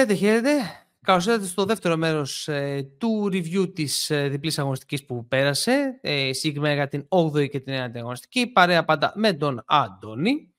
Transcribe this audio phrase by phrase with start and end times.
[0.00, 0.50] Χαίρετε, χαίρετε.
[1.02, 6.32] Καλώς ήρθατε στο δεύτερο μέρος ε, του review της ε, διπλής αγωνιστικής που πέρασε, ε,
[6.32, 10.52] συγκεκριμένα για την 8η και την 9η αγωνιστική, παρέα πάντα με τον Αντώνη.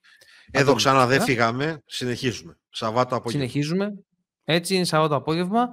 [0.52, 2.57] Εδώ ξανά δεν φύγαμε, συνεχίζουμε.
[2.70, 3.48] Σαββάτο απόγευμα.
[3.48, 3.93] Συνεχίζουμε.
[4.43, 5.70] Έτσι είναι Σαββάτο απόγευμα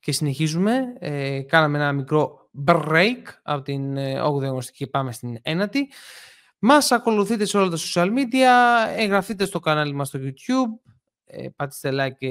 [0.00, 0.78] και συνεχίζουμε.
[0.98, 5.80] Ε, κάναμε ένα μικρό break από την 8η ε, αγωνιστική και πάμε στην 9η.
[6.58, 10.94] Μας ακολουθείτε σε όλα τα social media, εγγραφείτε στο κανάλι μας στο YouTube,
[11.26, 12.28] ε, πατήστε like και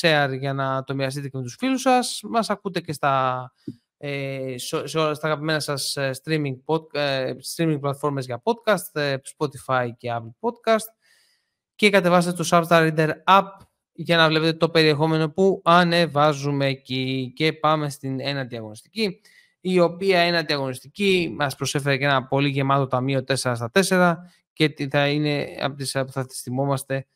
[0.00, 2.20] share για να το μοιραστείτε και με τους φίλους σας.
[2.22, 3.52] Μας ακούτε και στα,
[3.96, 4.54] ε,
[4.84, 9.88] σε όλα στα αγαπημένα σας ε, streaming, pod, ε, streaming πλατφόρμες για podcast, ε, Spotify
[9.96, 10.94] και Apple Podcast
[11.74, 13.48] και κατεβάστε το Substar Reader App
[13.92, 19.20] για να βλέπετε το περιεχόμενο που ανεβάζουμε εκεί και πάμε στην ένατη αγωνιστική
[19.60, 24.14] η οποία ένατη αγωνιστική μας προσέφερε και ένα πολύ γεμάτο ταμείο 4 στα 4
[24.52, 27.06] και θα είναι από τις που θα τις θυμόμαστε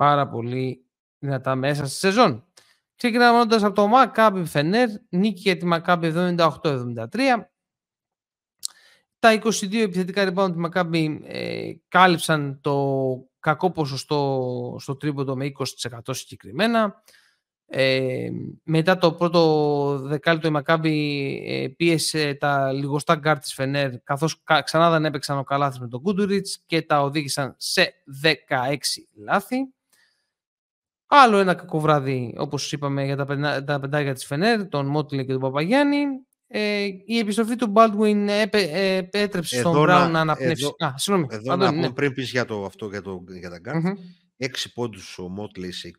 [0.00, 0.84] πάρα πολύ
[1.18, 2.44] δυνατά μέσα στη σεζόν.
[2.94, 7.06] Ξεκινάμε από το Maccabi Φενέρ, νίκη για τη Maccabi 78-73.
[9.18, 12.96] Τα 22 επιθετικά rebound τη Maccabi ε, κάλυψαν το
[13.40, 15.52] κακό ποσοστό στο τρίποντο με
[15.90, 17.02] 20% συγκεκριμένα.
[17.66, 18.28] Ε,
[18.62, 20.92] μετά το πρώτο δεκάλεπτο η Maccabi
[21.46, 26.02] ε, πίεσε τα λιγοστά γκαρντ της Φενέρ καθώς ξανά δεν έπαιξαν ο Καλάθης με τον
[26.02, 28.76] Γκούντουριτς και τα οδήγησαν σε 16
[29.24, 29.56] λάθη.
[31.12, 35.32] Άλλο ένα κακό βράδυ, όπως είπαμε, για τα, τα πεντάρια της Φενέρ, τον Μότλεϊ και
[35.32, 36.04] τον Παπαγιάννη.
[36.46, 40.64] Ε, η επιστροφή του Baldwin επέτρεψε στον Μπράουν να αναπνεύσει.
[40.64, 41.28] Εδώ, Α, συγγνώμη.
[41.30, 41.92] Εδώ να πούμε ναι.
[41.92, 43.86] πριν πεις για, το, αυτό, για, το, για τα γκαρντ.
[43.86, 44.46] Mm-hmm.
[44.46, 45.90] 6 πόντους ο Μότλεϊ σε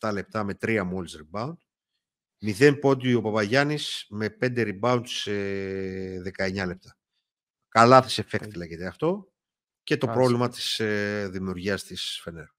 [0.00, 1.54] 27 λεπτά με 3 μόλις rebound.
[2.58, 5.32] 0 πόντους ο Παπαγιάννης με 5 rebound σε
[6.36, 6.96] 19 λεπτά.
[7.68, 9.32] Καλά της effect λέγεται αυτό.
[9.82, 12.56] Και το πρόβλημα της ε, δημιουργίας της Φενέρ.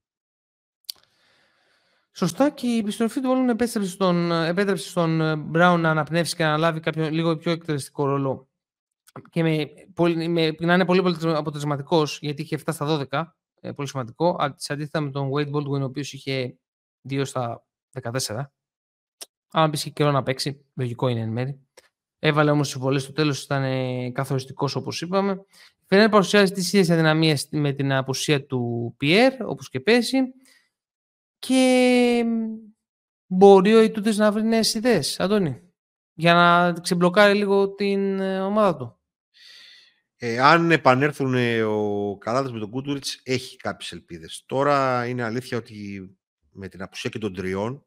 [2.19, 6.57] Σωστά και η επιστροφή του Όλουν επέτρεψε στον, επέτρεψε στον Μπράουν να αναπνεύσει και να
[6.57, 8.47] λάβει κάποιο λίγο πιο εκτελεστικό ρόλο.
[9.30, 9.68] Και με,
[10.28, 13.24] με, να είναι πολύ, πολύ αποτελεσματικός, γιατί είχε 7 στα 12,
[13.62, 14.38] ε, πολύ σημαντικό.
[14.56, 16.58] Σε αντίθετα με τον Wade Baldwin, ο οποίος είχε
[17.09, 17.66] 2 στα
[18.02, 18.52] 14.
[19.52, 21.59] Αν πεις και καιρό να παίξει, λογικό είναι εν μέρη.
[22.19, 23.63] Έβαλε όμως συμβολέ στο τέλος, ήταν
[24.12, 25.46] καθοριστικός όπως είπαμε.
[25.85, 30.18] Φαίνεται παρουσιάζει τις ίδιες αδυναμίες με την απουσία του Πιέρ, όπως και πέσει
[31.39, 32.23] και
[33.25, 35.61] μπορεί ο Ιτούτης να βρει νέες ιδέες, Αντώνη,
[36.13, 39.00] για να ξεμπλοκάρει λίγο την ε, ομάδα του.
[40.16, 44.44] Ε, αν επανέλθουν ε, ο Καλάδας με τον Κούντουριτς, έχει κάποιες ελπίδες.
[44.45, 46.09] Τώρα είναι αλήθεια ότι
[46.51, 47.85] με την απουσία και των τριών,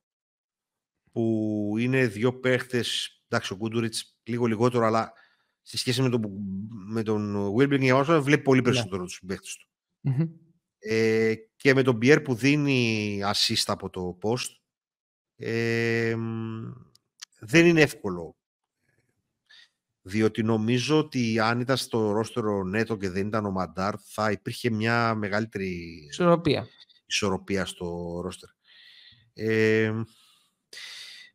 [1.13, 5.13] που είναι δύο παίχτες, εντάξει ο Κούντουριτς λίγο λιγότερο, αλλά
[5.63, 6.23] σε σχέση με τον,
[6.69, 8.65] με τον Wilbring, βλέπει πολύ ναι.
[8.65, 9.07] περισσότερο yeah.
[9.07, 9.69] τους παίχτες του.
[10.85, 14.49] Ε, και με τον Πιέρ που δίνει assist από το post
[15.37, 16.17] ε,
[17.39, 18.37] δεν είναι εύκολο
[20.03, 24.71] διότι νομίζω ότι αν ήταν στο ρόστερο Νέτο και δεν ήταν ο Μαντάρ θα υπήρχε
[24.71, 25.69] μια μεγαλύτερη
[26.09, 26.69] ισορροπία,
[27.07, 28.49] ισορροπία στο ρόστερ.
[29.33, 29.93] Ε,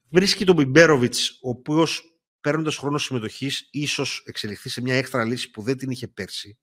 [0.09, 5.61] βρίσκει τον Μπιμπέροβιτς ο οποίος παίρνοντας χρόνο συμμετοχής ίσως εξελιχθεί σε μια έξτρα λύση που
[5.61, 6.57] δεν την είχε πέρσι.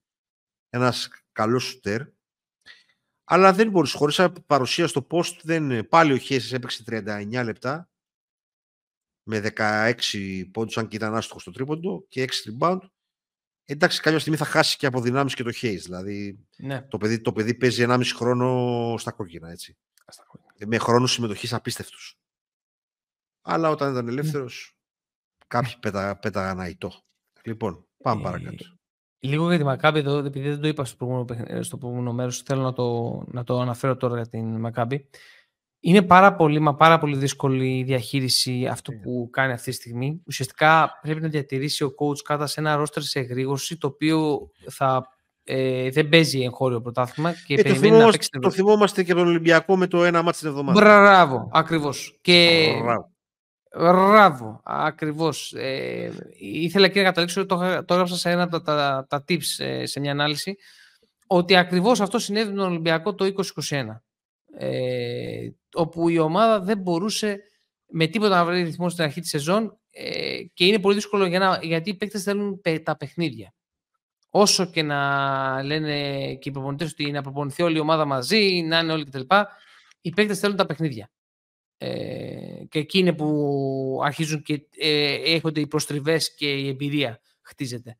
[0.70, 2.02] Ένας καλός σουτέρ
[3.24, 3.96] αλλά δεν μπορούσε.
[3.96, 5.88] Χωρίς παρουσία στο post, δεν...
[5.88, 7.88] πάλι ο Χέση έπαιξε 39 λεπτά
[9.22, 12.78] με 16 πόντους, αν και ήταν άστοχος στο τρίποντο και 6 rebound.
[13.64, 15.78] Εντάξει, κάποια στιγμή θα χάσει και από δυνάμεις και το Hayes.
[15.82, 16.82] Δηλαδή, ναι.
[16.82, 19.76] το, παιδί, το παιδί παίζει 1,5 χρόνο στα κόκκινα, έτσι.
[20.06, 20.66] Στα κόκκινα.
[20.66, 21.98] Με χρόνο συμμετοχής απίστευτου.
[23.42, 25.44] Αλλά όταν ήταν ελεύθερος, ναι.
[25.46, 26.92] κάποιοι πέτα, πέταγαν αητό.
[27.42, 28.64] Λοιπόν, πάμε ε, παρακάτω.
[29.24, 32.62] Λίγο για τη Μακάμπη εδώ, επειδή δεν το είπα στο προηγούμενο, στο προηγούμενο μέρος, θέλω
[32.62, 35.08] να το, να το αναφέρω τώρα για την Μακάμπη.
[35.80, 38.98] Είναι πάρα πολύ, μα πάρα πολύ δύσκολη η διαχείριση αυτό ναι.
[38.98, 40.22] που κάνει αυτή τη στιγμή.
[40.26, 45.08] Ουσιαστικά πρέπει να διατηρήσει ο coach κάτω σε ένα ρόστερ σε εγρήγορση, το οποίο θα,
[45.44, 48.28] ε, δεν παίζει εγχώριο πρωτάθλημα και ε, περιμένει το να παίξει.
[48.40, 50.80] Το θυμόμαστε και τον Ολυμπιακό με το ένα μάτι την εβδομάδα.
[50.80, 52.18] Μπράβο, ακριβώς.
[52.20, 53.13] Και Μπράβο.
[53.76, 55.52] Μπράβο, ακριβώς.
[55.52, 59.86] Ε, ήθελα και να καταλήξω, το, το έγραψα σε ένα από τα, τα, tips ε,
[59.86, 60.56] σε μια ανάλυση,
[61.26, 63.32] ότι ακριβώς αυτό συνέβη με τον Ολυμπιακό το
[63.68, 63.84] 2021.
[64.58, 67.40] Ε, όπου η ομάδα δεν μπορούσε
[67.86, 71.38] με τίποτα να βρει ρυθμό στην αρχή της σεζόν ε, και είναι πολύ δύσκολο για
[71.38, 73.54] να, γιατί οι παίκτες θέλουν τα παιχνίδια.
[74.30, 75.98] Όσο και να λένε
[76.34, 79.20] και οι προπονητές ότι να προπονηθεί όλη η ομάδα μαζί, να είναι όλοι κτλ.
[80.00, 81.10] Οι παίκτες θέλουν τα παιχνίδια.
[81.86, 87.98] Ε, και εκεί είναι που αρχίζουν και ε, έχονται οι προστριβές και η εμπειρία χτίζεται.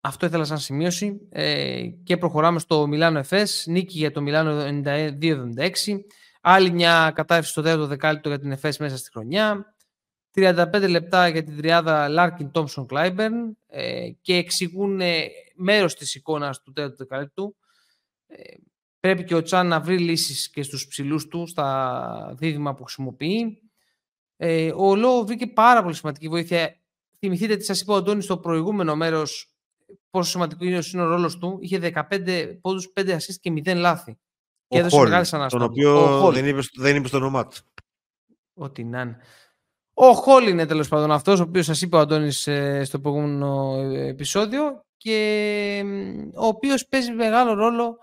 [0.00, 6.00] Αυτό ήθελα σαν σημείωση ε, και προχωράμε στο Μιλάνο Εφές, νίκη για το Μιλάνο 92-76.
[6.40, 9.74] Άλλη μια κατάρρευση στο τέταρτο δεκάλεπτο για την ΕΦΕΣ μέσα στη χρονιά.
[10.34, 13.58] 35 λεπτά για την τριάδα Λάρκιν Τόμψον Κλάιμπερν
[14.20, 17.56] και εξηγούν ε, μέρος της εικόνας του τέταρτου δεκαλέπτου.
[19.00, 22.84] Ε, πρέπει και ο Τσάν να βρει λύσεις και στους ψηλούς του, στα δίδυμα που
[22.84, 23.62] χρησιμοποιεί.
[24.36, 26.80] Ε, ο Λό βρήκε πάρα πολύ σημαντική βοήθεια.
[27.18, 29.52] Θυμηθείτε τι σας είπα ο Αντώνης στο προηγούμενο μέρος
[30.10, 31.58] πόσο σημαντικό είναι ο ρόλος του.
[31.60, 34.18] Είχε 15 πόντους, 5 assist και 0 λάθη.
[34.68, 37.56] Και έδωσε μεγάλη Τον οποίο δεν είπε, δεν είπε στο όνομά του.
[38.54, 39.18] Ό,τι να είναι.
[39.94, 43.80] Ο Χόλ είναι τέλος πάντων αυτός, ο οποίος σας είπε ο Αντώνης ε, στο προηγούμενο
[43.90, 45.84] επεισόδιο και
[46.34, 47.98] ο οποίος παίζει μεγάλο ρόλο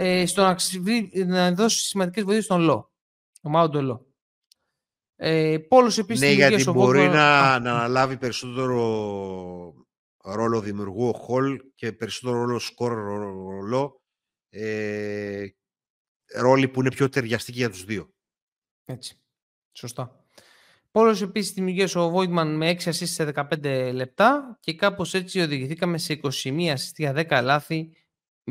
[0.00, 0.56] ε, στο να,
[1.26, 2.92] να δώσει σημαντικές βοήθειες στον Λό.
[3.42, 4.06] Ο Μάουντο Λό.
[5.16, 9.74] Ε, Πόλος επίσης ναι, γιατί μπορεί να, να αναλάβει περισσότερο
[10.22, 14.02] ρόλο δημιουργού ο Χολ και περισσότερο ρόλο σκορ ρόλο
[14.48, 15.46] ε,
[16.34, 18.14] ρόλοι που είναι πιο ταιριαστικοί για τους δύο.
[18.84, 19.20] Έτσι.
[19.72, 20.24] Σωστά.
[20.90, 25.98] Πόλος επίσης δημιουργήσε ο Βόιτμαν με 6 assist σε 15 λεπτά και κάπως έτσι οδηγηθήκαμε
[25.98, 26.28] σε 21
[26.72, 27.92] assist για 10 λάθη,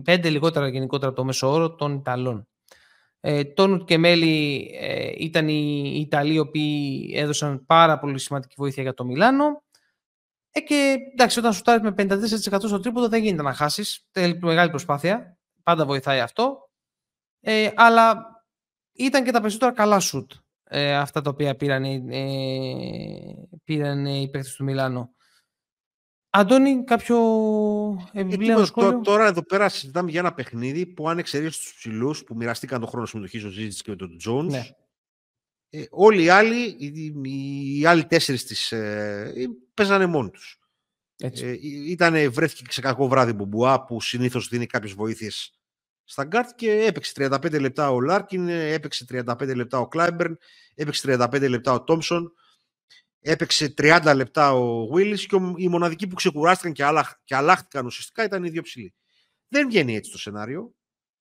[0.05, 2.47] 5 λιγότερα γενικότερα από το μέσο όρο των Ιταλών.
[3.19, 8.83] Ε, Τόνουτ και Μέλη ε, ήταν οι Ιταλοί οι οποίοι έδωσαν πάρα πολύ σημαντική βοήθεια
[8.83, 9.63] για το Μιλάνο.
[10.51, 14.07] Ε, και εντάξει, όταν σου με 54% στο τρίποδο δεν γίνεται να χάσεις.
[14.11, 15.37] Θέλει μεγάλη προσπάθεια.
[15.63, 16.69] Πάντα βοηθάει αυτό.
[17.39, 18.25] Ε, αλλά
[18.93, 20.31] ήταν και τα περισσότερα καλά σουτ
[20.63, 22.29] ε, αυτά τα οποία πήραν, ε,
[23.63, 25.15] πήραν οι παίκτες του Μιλάνο.
[26.29, 27.17] Αντώνη, κάποιο
[28.11, 32.35] επιπλέον σχόλιο; Τώρα εδώ πέρα συζητάμε για ένα παιχνίδι που αν εξαιρέσεις τους ψηλούς που
[32.35, 34.67] μοιραστήκαν τον χρόνο συμμετοχής ο Ζήτης και με τον Τζόνς, ναι.
[35.69, 37.13] ε, όλοι οι άλλοι, οι,
[37.79, 39.33] οι, άλλοι τέσσερις της, ε,
[39.73, 40.59] παίζανε μόνοι τους.
[41.19, 41.53] Ε,
[41.87, 45.57] ήτανε, βρέθηκε σε κακό βράδυ Μπουμπουά που συνήθως δίνει κάποιες βοήθειες
[46.03, 50.37] στα γκαρντ και έπαιξε 35 λεπτά ο Λάρκιν, έπαιξε 35 λεπτά ο Κλάιμπερν,
[50.75, 52.33] έπαιξε 35 λεπτά ο Τόμψον,
[53.27, 58.23] έπαιξε 30 λεπτά ο Γουίλις και οι μοναδικοί που ξεκουράστηκαν και, αλλάχ, και αλλάχτηκαν ουσιαστικά
[58.23, 58.93] ήταν οι δύο ψηλοί.
[59.47, 60.75] Δεν βγαίνει έτσι το σενάριο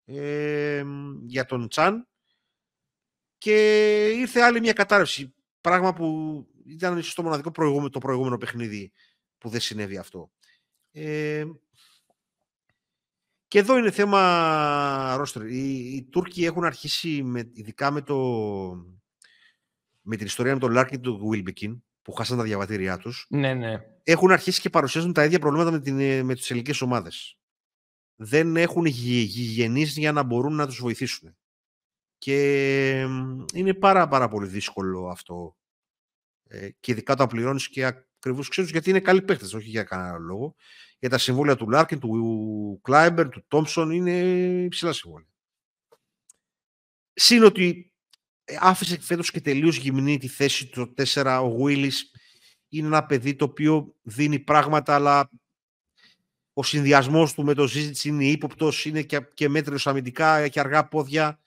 [0.05, 0.85] ε,
[1.27, 2.09] για τον Τσάν
[3.39, 5.35] και ήρθε άλλη μια κατάρρευση.
[5.61, 8.93] Πράγμα που ήταν ίσως το μοναδικό προηγούμενο, το προηγούμενο παιχνίδι
[9.39, 10.31] που δεν συνέβη αυτό.
[10.91, 11.45] Ε,
[13.49, 15.47] και εδώ είναι θέμα ρόστερ.
[15.47, 18.17] Οι, οι Τούρκοι έχουν αρχίσει, με, ειδικά με, το,
[20.03, 23.27] με την ιστορία με τον Λάρκιν του Βίλμπεκιν, που χάσαν τα διαβατήριά τους.
[23.29, 23.81] Ναι, ναι.
[24.03, 27.39] Έχουν αρχίσει και παρουσιάζουν τα ίδια προβλήματα με, την, με τις ελληνικές ομάδες.
[28.17, 31.37] Δεν έχουν γηγενείς για να μπορούν να τους βοηθήσουν.
[32.19, 33.01] Και
[33.55, 35.57] είναι πάρα, πάρα πολύ δύσκολο αυτό.
[36.49, 40.19] Ε, και ειδικά όταν πληρώνεις και ακριβώς ξέρεις γιατί είναι καλοί παίχτες, όχι για κανένα
[40.19, 40.55] λόγο
[40.99, 44.21] για τα συμβόλαια του Λάρκιν, του Κλάιμπερν, του Τόμψον είναι
[44.65, 45.29] υψηλά συμβόλαια.
[47.13, 47.96] Συν ότι ε,
[48.61, 52.11] άφησε φέτος και τελείως γυμνή τη θέση του 4 ο Γουίλης.
[52.69, 55.31] Είναι ένα παιδί το οποίο δίνει πράγματα, αλλά
[56.53, 60.89] ο συνδυασμός του με το Ζίζιτ είναι ύποπτος, είναι και, και μέτριος αμυντικά και αργά
[60.89, 61.41] πόδια.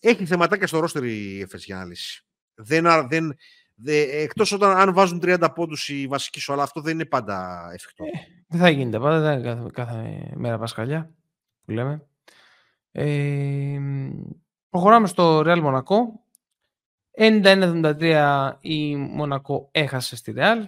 [0.00, 2.24] Έχει θεματάκια στο ρόστερ η ΕΦΕΣ για ανάλυση.
[2.54, 3.36] Δεν, δεν,
[3.84, 8.04] Εκτός όταν αν βάζουν 30 πόντους οι βασικοί σου, αλλά αυτό δεν είναι πάντα εφικτό.
[8.04, 8.08] Ε,
[8.46, 11.10] δεν θα γίνεται πάντα, δεν είναι κάθε, κάθε μέρα Πασχαλιά
[11.64, 12.06] που λέμε.
[12.92, 13.78] Ε,
[14.68, 16.22] προχωράμε στο Real Μονακό.
[17.18, 20.64] 91-73 η Μονακό έχασε στη Real.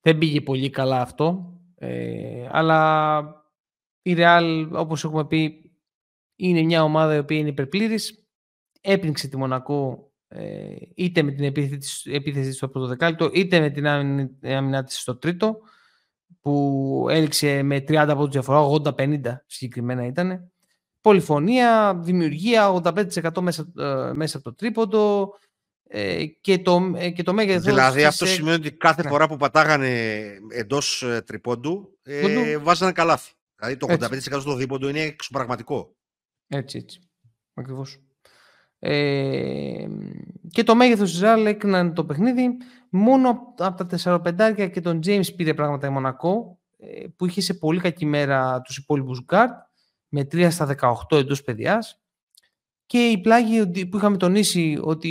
[0.00, 1.54] Δεν πήγε πολύ καλά αυτό.
[1.74, 3.22] Ε, αλλά
[4.02, 5.70] η Real, όπως έχουμε πει,
[6.36, 8.26] είναι μια ομάδα η οποία είναι υπερπλήρης.
[8.80, 13.86] Έπνιξε τη Μονακό ε, είτε με την επίθεση, επίθεση στο πρώτο δεκάλεπτο, είτε με την
[14.46, 15.58] άμυνά της στο τρίτο,
[16.40, 20.52] που έληξε με 30 από τη διαφορά, 80-50 συγκεκριμένα ήταν.
[21.06, 25.34] Πολυφωνία, δημιουργία, 85% μέσα, ε, μέσα από το τρίποντο
[25.88, 27.64] ε, και, το, ε, και το μέγεθος...
[27.64, 29.08] Δηλαδή αυτό σημαίνει ότι κάθε ναι.
[29.08, 33.32] φορά που πατάγανε εντός ε, τρίποντου, ε, βάζανε καλάθι.
[33.56, 35.96] Δηλαδή το 85% στο δίποντο είναι εξωπραγματικό.
[36.48, 37.00] Έτσι, έτσι.
[37.54, 37.98] Ακριβώς.
[38.78, 39.86] Ε,
[40.50, 42.56] και το μέγεθος της Ρεάλ έκαναν το παιχνίδι.
[42.90, 44.20] Μόνο από τα
[44.56, 48.60] 4-5 και τον James πήρε πράγματα η Μονακό ε, που είχε σε πολύ κακή μέρα
[48.60, 49.65] τους υπόλοιπους γκαρντ
[50.08, 50.76] με 3 στα
[51.10, 52.00] 18 εντός πεδιάς
[52.86, 55.08] και οι πλάγοι που είχαμε τονίσει ότι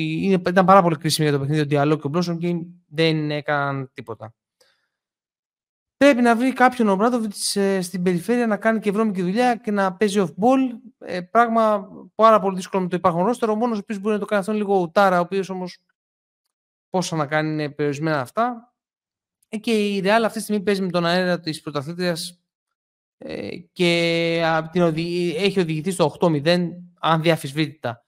[0.47, 2.55] ήταν πάρα πολύ κρίσιμη για το παιχνίδι ο Διαλό και ο Μπλόσον και
[2.87, 4.33] δεν έκαναν τίποτα.
[5.97, 9.71] Πρέπει να βρει κάποιον ο Μπράντοβιτ ε, στην περιφέρεια να κάνει και βρώμικη δουλειά και
[9.71, 10.79] να παίζει off-ball.
[10.97, 13.51] Ε, πράγμα πάρα πολύ δύσκολο με το υπάρχον ρόστερο.
[13.51, 15.49] Ο μόνος ο οποίος μπορεί να το κάνει αυτό είναι λίγο ο Τάρα, ο οποίος
[15.49, 15.79] όμως
[16.89, 18.73] πόσα να κάνει είναι περιορισμένα αυτά.
[19.49, 22.44] Ε, και η Real αυτή τη στιγμή παίζει με τον αέρα της πρωταθλήτριας
[23.17, 25.35] ε, και την οδη...
[25.35, 26.69] έχει οδηγηθεί στο 8-0
[26.99, 28.05] αν διαφυσβήτητα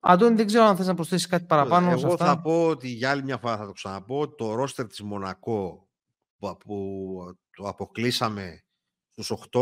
[0.00, 2.24] Αντώνη, δεν ξέρω αν θες να προσθέσεις κάτι παραπάνω Εγώ σε αυτά.
[2.26, 5.88] θα πω ότι για άλλη μια φορά θα το ξαναπώ, το ρόστερ της Μονακό
[6.38, 8.64] που, που το αποκλείσαμε
[9.10, 9.60] στους 8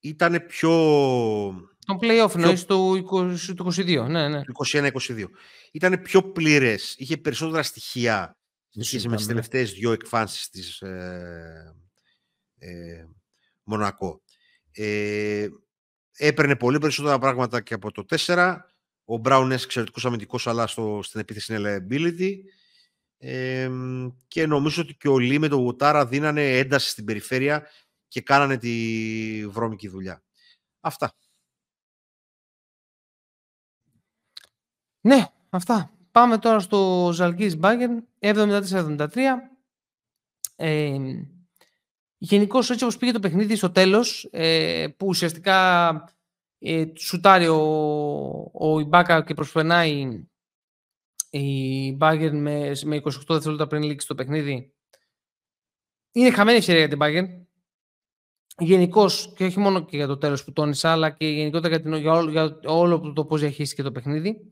[0.00, 0.70] ήταν πιο...
[1.86, 4.06] Το play-off εννοείς του 20 του 22.
[4.08, 4.42] Ναι, ναι.
[4.42, 5.24] του 21-22.
[5.72, 8.36] Ήταν πιο πλήρες, είχε περισσότερα στοιχεία
[8.68, 9.26] σε σχέση με τις Συζητάμε.
[9.26, 11.74] τελευταίες δύο εκφάνσεις της ε,
[12.58, 13.08] ε,
[13.70, 14.22] Μονακό.
[14.72, 15.48] Ε,
[16.16, 18.56] έπαιρνε πολύ περισσότερα πράγματα και από το 4.
[19.04, 22.34] Ο Μπράουν είναι εξαιρετικός αμυντικός, αλλά στο, στην επίθεση είναι liability.
[23.18, 23.70] Ε,
[24.28, 27.66] και νομίζω ότι και ο Λί με τον Βουτάρα δίνανε ένταση στην περιφέρεια
[28.08, 30.22] και κάνανε τη βρώμικη δουλειά.
[30.80, 31.12] Αυτά.
[35.00, 35.90] Ναι, αυτά.
[36.10, 39.08] Πάμε τώρα στο Ζαλγκής Μπάγκεν, 74-73.
[40.56, 40.96] Ε,
[42.22, 45.90] Γενικώς έτσι όπως πήγε το παιχνίδι στο τέλος, ε, που ουσιαστικά
[46.58, 47.60] ε, σουτάρει ο,
[48.52, 50.24] ο Ιμπάκα και προσπερνάει
[51.30, 54.74] η Bayern με, με 28 δευτερόλεπτα πριν λήξει το παιχνίδι.
[56.12, 57.44] Είναι χαμένη ευκαιρία για την Bayern.
[58.58, 61.94] Γενικώς και όχι μόνο και για το τέλος που τόνισα, αλλά και γενικότερα για, την,
[61.94, 64.50] για, όλο, για όλο το πώς διαχείστηκε το παιχνίδι.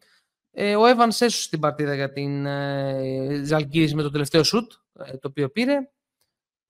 [0.50, 5.16] Ε, ο Evans έσωσε την παρτίδα για την ε, Ζαλγκύρης με το τελευταίο σουτ, ε,
[5.16, 5.90] το οποίο πήρε.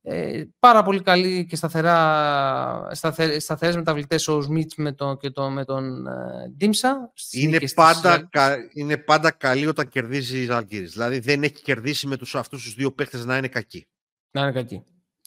[0.02, 5.52] Ε, πάρα πολύ καλή και σταθερά, σταθε, σταθερές μεταβλητές ο Σμίτς με τον, και τον,
[5.52, 7.10] με τον ε, Ντίμσα.
[7.14, 10.92] στις Είναι νίκες πάντα, της- κα, είναι πάντα καλή όταν κερδίζει η Ζαλγκύρης.
[10.92, 13.88] Δηλαδή δεν έχει κερδίσει με τους, αυτούς τους δύο παίχτες να είναι κακοί.
[14.30, 14.84] Να είναι κακή.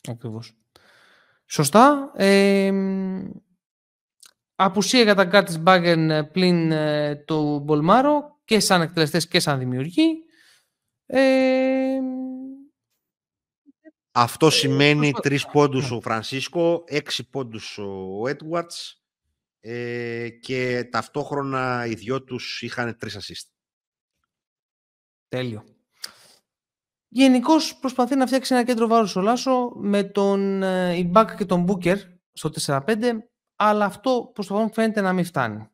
[0.09, 0.53] Ακριβώς.
[1.45, 2.11] Σωστά.
[2.15, 2.71] Ε,
[4.55, 9.59] απουσία για τα γκαρντ της Bayern πλην ε, του Μπολμάρο και σαν εκτελεστές και σαν
[9.59, 10.07] δημιουργοί.
[11.05, 11.97] Ε,
[14.11, 15.95] Αυτό σημαίνει προσπα- τρεις πόντους Ναι.
[15.97, 19.03] ο Φρανσίσκο, έξι πόντους ο Έντουαρτς
[19.59, 23.49] ε, και ταυτόχρονα οι δυο τους είχαν τρεις assist.
[25.27, 25.63] Τέλειο.
[27.07, 31.63] Γενικώς προσπαθεί να φτιάξει ένα κέντρο βάρους ο Λάσο με τον ε, Ιμπάκ και τον
[31.63, 31.97] Μπούκερ
[32.33, 32.95] στο 4-5,
[33.55, 35.69] αλλά αυτό προς το παρόν φαίνεται να μην φτάνει.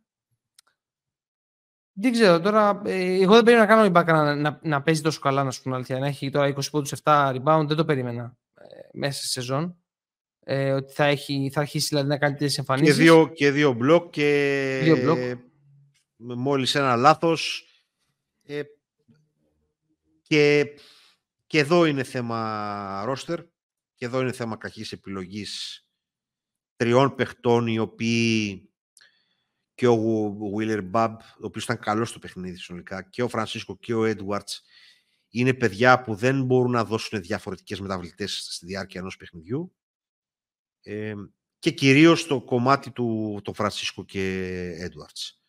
[1.99, 5.19] Δεν ξέρω τώρα, ε, εγώ δεν περίμενα να κάνω Ιμπάκ να, να, να παίζει τόσο
[5.19, 5.99] καλά, να σου πω την αλήθεια.
[5.99, 9.77] Να έχει τώρα 20 πόντους, 7 rebound, δεν το περίμενα ε, μέσα στη σεζόν.
[10.43, 12.97] Ε, ότι θα, έχει, θα αρχίσει δηλαδή, να κάνει τέτοιες Και εμφανίσεις.
[12.97, 15.17] δύο, και δύο μπλοκ και Δύο μπλοκ.
[16.15, 17.67] με μόλις ένα λάθος.
[18.43, 18.61] Ε,
[20.21, 20.65] και,
[21.47, 23.39] και εδώ είναι θέμα ρόστερ
[23.95, 25.81] και εδώ είναι θέμα κακής επιλογής
[26.75, 28.66] τριών παιχτών οι οποίοι
[29.77, 29.98] και ο
[30.55, 34.63] Βίλερ Μπαμπ, ο οποίος ήταν καλός στο παιχνίδι συνολικά, και ο Φρανσίσκο και ο Έντουαρτς
[35.29, 39.75] είναι παιδιά που δεν μπορούν να δώσουν διαφορετικές μεταβλητές στη διάρκεια ενός παιχνιδιού.
[40.81, 41.13] Ε,
[41.60, 45.41] και κυρίως το κομμάτι του το Φρανσίσκο και Έντουαρτς.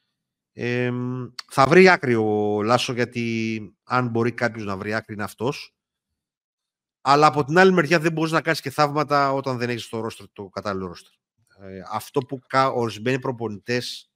[0.53, 0.93] Ε,
[1.51, 5.77] θα βρει άκρη ο Λάσο γιατί αν μπορεί κάποιος να βρει άκρη είναι αυτός.
[7.01, 10.07] Αλλά από την άλλη μεριά δεν μπορείς να κάνεις και θαύματα όταν δεν έχεις το,
[10.07, 11.13] roster, το κατάλληλο ρόστερ.
[11.61, 14.08] Ε, αυτό που κα- ορισμένοι προπονητές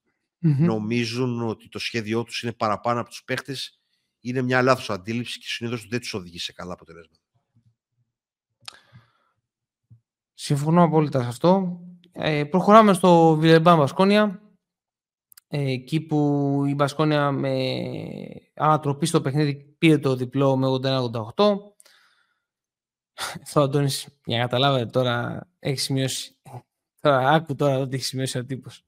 [0.44, 0.64] Μμμ.
[0.64, 3.80] νομίζουν ότι το σχέδιό τους είναι παραπάνω από τους παίχτες
[4.20, 7.22] είναι μια λάθος αντίληψη και συνήθως δεν τους οδηγεί σε καλά αποτελέσματα.
[10.34, 11.80] Συμφωνώ απόλυτα σε αυτό.
[12.12, 14.42] Ε, προχωράμε στο Βιλερμπάν Βασκόνια.
[15.49, 17.75] Ε, εκεί που η Βασκόνια με
[18.54, 21.72] ανατροπή στο παιχνίδι πήρε το διπλό με 81-88.
[23.42, 26.37] Αυτό ο Αντώνης, για να καταλάβετε τώρα, έχεις σημειώσει.
[27.00, 28.84] Τώρα, άκου τώρα ότι έχεις σημειώσει ο τύπος.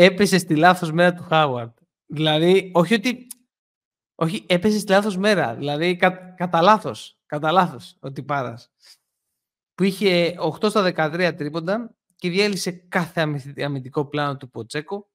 [0.00, 1.72] Έπεσε στη λάθος μέρα του Χάουαρντ.
[2.06, 3.26] Δηλαδή, όχι ότι...
[4.14, 5.54] Όχι, έπεσε στη λάθος μέρα.
[5.54, 7.18] Δηλαδή, κα, κατά λάθος.
[7.26, 8.70] Κατά λάθος ο τυπάρας
[9.74, 15.10] που είχε 8 στα 13 τρίποντα και διέλυσε κάθε αμυ- αμυντικό πλάνο του Ποτσέκο.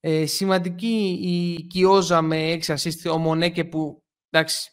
[0.00, 4.70] Ε, σημαντική η Κιόζα με 6 assist, ο Μονέκε που εντάξει,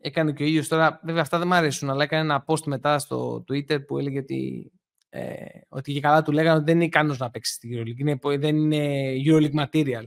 [0.00, 2.98] έκανε και ο ίδιος τώρα, βέβαια αυτά δεν μου αρέσουν, αλλά έκανε ένα post μετά
[2.98, 4.72] στο Twitter που έλεγε ότι,
[5.12, 8.18] ε, ότι και καλά του λέγανε ότι δεν είναι ικανός να παίξει στην EuroLeague, είναι,
[8.18, 10.04] πο- δεν είναι EuroLeague material.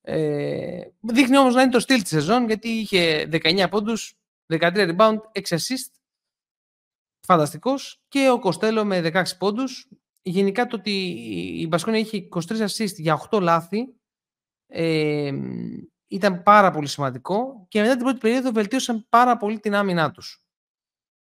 [0.00, 4.14] Ε, δείχνει όμως να είναι το στυλ της σεζόν γιατί είχε 19 πόντους,
[4.46, 5.92] 13 rebound, 6 assist
[7.26, 9.88] φανταστικός και ο Κοστέλο με 16 πόντους.
[10.22, 10.90] Γενικά το ότι
[11.60, 13.94] η Μπασκόνια είχε 23 assist για 8 λάθη
[14.66, 15.32] ε,
[16.06, 20.46] ήταν πάρα πολύ σημαντικό και μετά την πρώτη περίοδο βελτίωσαν πάρα πολύ την άμυνά τους.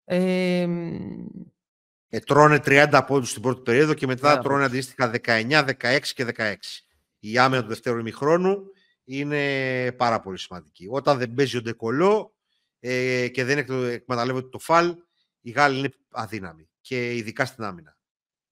[0.05, 0.69] Ε,
[2.09, 4.67] Ε, τρώνε 30 πόντους στην πρώτη περίοδο και μετά 30 τρώνε πόντους.
[4.67, 6.55] αντίστοιχα 19, 16 και 16.
[7.19, 8.57] Η άμυνα του δεύτερου ημιχρόνου
[9.05, 10.87] είναι πάρα πολύ σημαντική.
[10.91, 12.35] Όταν δεν παίζει ο Ντεκολό
[12.81, 14.95] ε, και δεν εκ- εκμεταλλεύεται το φαλ,
[15.41, 17.97] οι Γάλλοι είναι αδύναμοι και ειδικά στην άμυνα.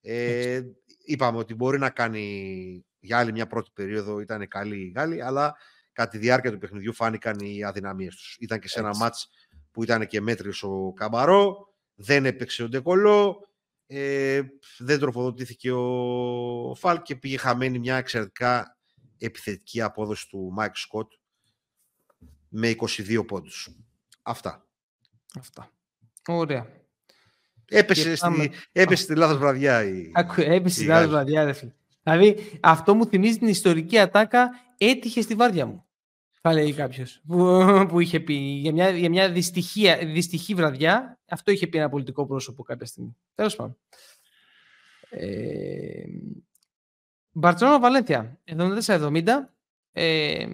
[0.00, 0.62] Ε,
[1.04, 5.56] είπαμε ότι μπορεί να κάνει για άλλη μια πρώτη περίοδο, ήταν καλή οι Γάλλοι, αλλά
[5.92, 8.36] κατά τη διάρκεια του παιχνιδιού φάνηκαν οι αδυναμίες τους.
[8.40, 9.28] Ήταν και σε ένα ματς
[9.70, 13.48] που ήταν και μέτριος ο Καμπαρό, δεν έπαιξε ο Ντεκολό,
[13.86, 14.40] ε,
[14.78, 18.78] δεν τροφοδοτήθηκε ο Φαλ και πήγε χαμένη μια εξαιρετικά
[19.18, 21.12] επιθετική απόδοση του Μάικ Σκοτ
[22.48, 23.70] με 22 πόντους.
[24.22, 24.66] Αυτά.
[25.38, 25.70] Αυτά.
[26.28, 26.66] Ωραία.
[27.68, 29.84] Έπεσε, στη, έπεσε στη λάθος βραδιά.
[29.84, 30.12] Η...
[30.36, 31.72] έπεσε στη λάθος βραδιά, ρε φίλε.
[32.02, 35.84] Δηλαδή, αυτό μου θυμίζει την ιστορική ατάκα έτυχε στη βάρδια μου.
[36.46, 37.36] Θα λέει κάποιος που,
[37.88, 39.32] που είχε πει για μια, για μια
[40.04, 41.20] δυστυχή βραδιά.
[41.28, 43.16] Αυτό είχε πει ένα πολιτικό πρόσωπο κάποια στιγμή.
[43.34, 43.78] Τέλος πάντων.
[45.10, 46.04] Ε,
[47.30, 49.24] Μπαρτσόνα Βαλένθια 74-70.
[49.92, 50.46] Ε,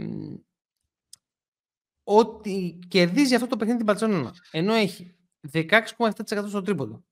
[2.03, 5.17] ότι κερδίζει αυτό το παιχνίδι την Μπαρτσόνα ενώ έχει
[5.53, 7.05] 16,7% στο τρίποντο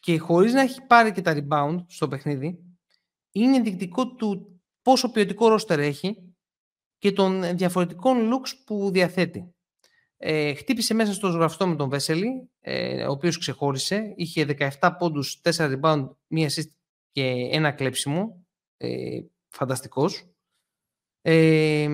[0.00, 2.64] και χωρίς να έχει πάρει και τα rebound στο παιχνίδι
[3.30, 6.29] είναι ενδεικτικό του πόσο ποιοτικό ρόστερ έχει
[7.00, 9.54] και των διαφορετικών looks που διαθέτει.
[10.16, 14.12] Ε, χτύπησε μέσα στο γραφτό με τον Βέσελη, ε, ο οποίος ξεχώρισε.
[14.16, 14.44] Είχε
[14.80, 16.70] 17 πόντους, 4 rebound, μία assist
[17.10, 18.46] και ένα κλέψιμο.
[18.76, 20.24] Ε, φανταστικός.
[21.22, 21.88] Ε,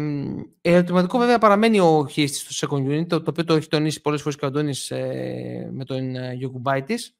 [0.61, 4.23] ερωτηματικό βέβαια παραμένει ο χείριστης στο second unit, το, το οποίο το έχει τονίσει πολλές
[4.23, 7.17] φορές και ο Αντώνης ε, με τον Γιουκουμπάιτης.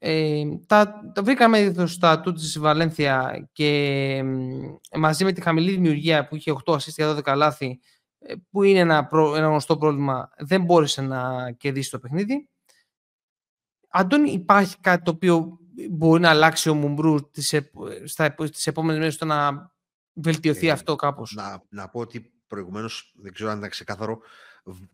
[0.00, 4.22] Ε, τα, τα βρήκαμε στα του της Βαλένθια και
[4.96, 7.80] μαζί με τη χαμηλή δημιουργία που είχε 8 assist για 12 λάθη
[8.18, 12.48] ε, που είναι ένα, ένα γνωστό πρόβλημα δεν μπόρεσε να κερδίσει το παιχνίδι.
[13.88, 15.58] Αντώνη, υπάρχει κάτι το οποίο
[15.90, 17.54] μπορεί να αλλάξει ο Μουμπρού τις,
[18.04, 19.72] στα, στις επόμενες μέρες στο να
[20.12, 24.20] βελτιωθεί ε, αυτό κάπως; Να, να πω ότι προηγουμένως, δεν ξέρω αν ήταν ξεκάθαρο,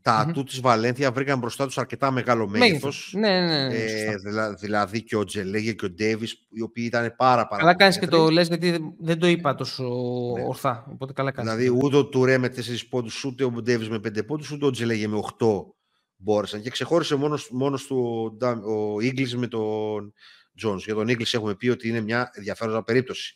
[0.02, 0.46] τα ατού mm-hmm.
[0.46, 3.12] της Βαλένθια βρήκαν μπροστά τους αρκετά μεγάλο μέγεθος.
[3.16, 3.74] Ναι, ναι, ναι.
[3.74, 4.14] Ε,
[4.58, 8.06] δηλαδή και ο Τζελέγε και ο Ντέβις, οι οποίοι ήταν πάρα πάρα Καλά κάνεις και
[8.06, 9.82] το λες γιατί δεν το είπα τόσο
[10.36, 10.44] ναι.
[10.46, 10.86] ορθά.
[10.90, 11.52] Οπότε καλά κάνεις.
[11.52, 14.70] Δηλαδή ούτε ο Τουρέ με 4 πόντους, ούτε ο Ντέβις με 5 πόντους, ούτε ο
[14.70, 15.46] Τζελέγε με 8
[16.16, 16.62] μπόρεσαν.
[16.62, 18.32] Και ξεχώρισε μόνος, μόνος του
[18.66, 20.12] ο Ίγκλης με τον
[20.56, 20.84] Τζόνς.
[20.84, 23.34] Για τον Ίγκλης έχουμε πει ότι είναι μια ενδιαφέρουσα περίπτωση.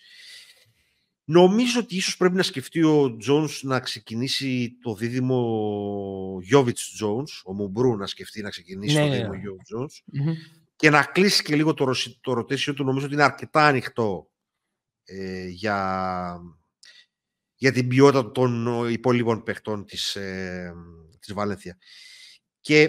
[1.31, 7.55] Νομίζω ότι ίσως πρέπει να σκεφτεί ο Τζόνς να ξεκινήσει το δίδυμο Γιώβιτς Τζόνς, ο
[7.55, 9.39] Μουμπρού να σκεφτεί να ξεκινήσει ναι, το ναι, δίδυμο ναι.
[9.39, 10.03] Γιώβιτς Τζόνς
[10.77, 12.85] και να κλείσει και λίγο το, το ρωτήσιο του.
[12.85, 14.31] Νομίζω ότι είναι αρκετά ανοιχτό
[15.05, 16.41] ε, για,
[17.55, 20.73] για την ποιότητα των υπόλοιπων παιχτών της, ε,
[21.21, 21.79] της Βαλένθια.
[22.61, 22.89] Και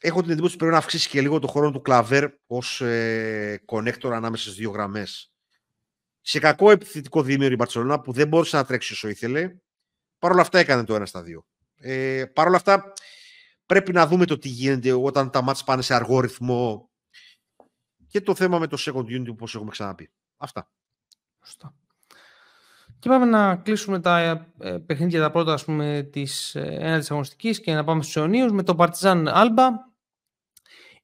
[0.00, 3.62] έχω την εντύπωση ότι πρέπει να αυξήσει και λίγο το χρόνο του Κλαβέρ ως ε,
[3.66, 5.35] connector ανάμεσα στις δύο γραμμές
[6.28, 9.56] σε κακό επιθετικό δίμηνο η Μπαρσελόνα που δεν μπόρεσε να τρέξει όσο ήθελε.
[10.18, 11.46] Παρ' όλα αυτά έκανε το ένα στα δύο.
[11.76, 12.92] Ε, Παρ' όλα αυτά
[13.66, 16.90] πρέπει να δούμε το τι γίνεται όταν τα μάτς πάνε σε αργό ρυθμό
[18.08, 20.10] και το θέμα με το second unit όπως έχουμε ξαναπεί.
[20.36, 20.70] Αυτά.
[21.44, 21.74] Σωστά.
[22.98, 24.18] Και πάμε να κλείσουμε τα
[24.58, 28.52] ε, παιχνίδια τα πρώτα ας πούμε, της ε, ένατης αγωνιστικής και να πάμε στους αιωνίους
[28.52, 29.68] με το Partizan Alba.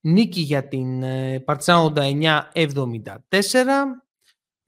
[0.00, 4.01] Νίκη για την ε, Partizan 89-74.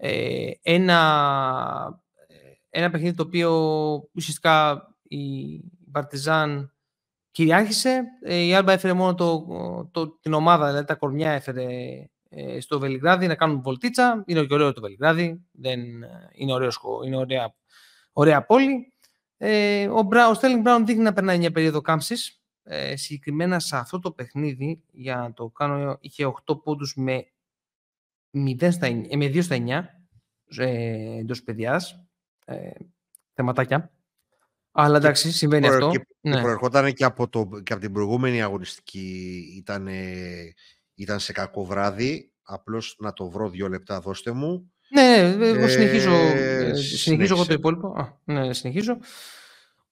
[0.06, 2.02] Ε, ένα,
[2.70, 3.50] ένα παιχνίδι το οποίο
[4.14, 5.60] ουσιαστικά η
[5.92, 6.72] Παρτιζάν
[7.30, 8.02] κυριάρχησε.
[8.22, 9.46] Ε, η Άλμπα έφερε μόνο το,
[9.90, 11.66] το, την ομάδα, δηλαδή τα κορμιά έφερε
[12.28, 14.22] ε, στο Βελιγράδι να κάνουν βολτίτσα.
[14.26, 15.80] Είναι και ωραίο το Βελιγράδι, δεν,
[16.32, 17.54] είναι, ωραίος, είναι ωραία,
[18.12, 18.92] ωραία πόλη.
[19.36, 22.42] Ε, ο, Μπρα, ο Στέλινγκ Μπράουν δείχνει να περνάει μια περίοδο κάμψης.
[22.62, 27.26] Ε, συγκεκριμένα σε αυτό το παιχνίδι, για να το κάνω, είχε 8 πόντους με
[28.34, 29.84] 0 στα 9, ε, με 2 στα 9
[30.56, 32.04] ε, εντός παιδιάς.
[32.44, 32.70] Ε,
[33.34, 33.92] θεματάκια.
[34.72, 35.90] Αλλά εντάξει, συμβαίνει αυτό.
[35.90, 36.40] Και, ναι.
[36.40, 39.38] προερχόταν και από, το, και από την προηγούμενη αγωνιστική.
[39.56, 39.88] Ήταν,
[40.94, 42.32] ήταν σε κακό βράδυ.
[42.42, 44.72] Απλώς να το βρω δύο λεπτά, δώστε μου.
[44.90, 47.88] Ναι, ναι εγώ συνεχίζω, ε, συνεχίζω εγώ το υπόλοιπο.
[47.88, 48.98] Α, ναι, συνεχίζω.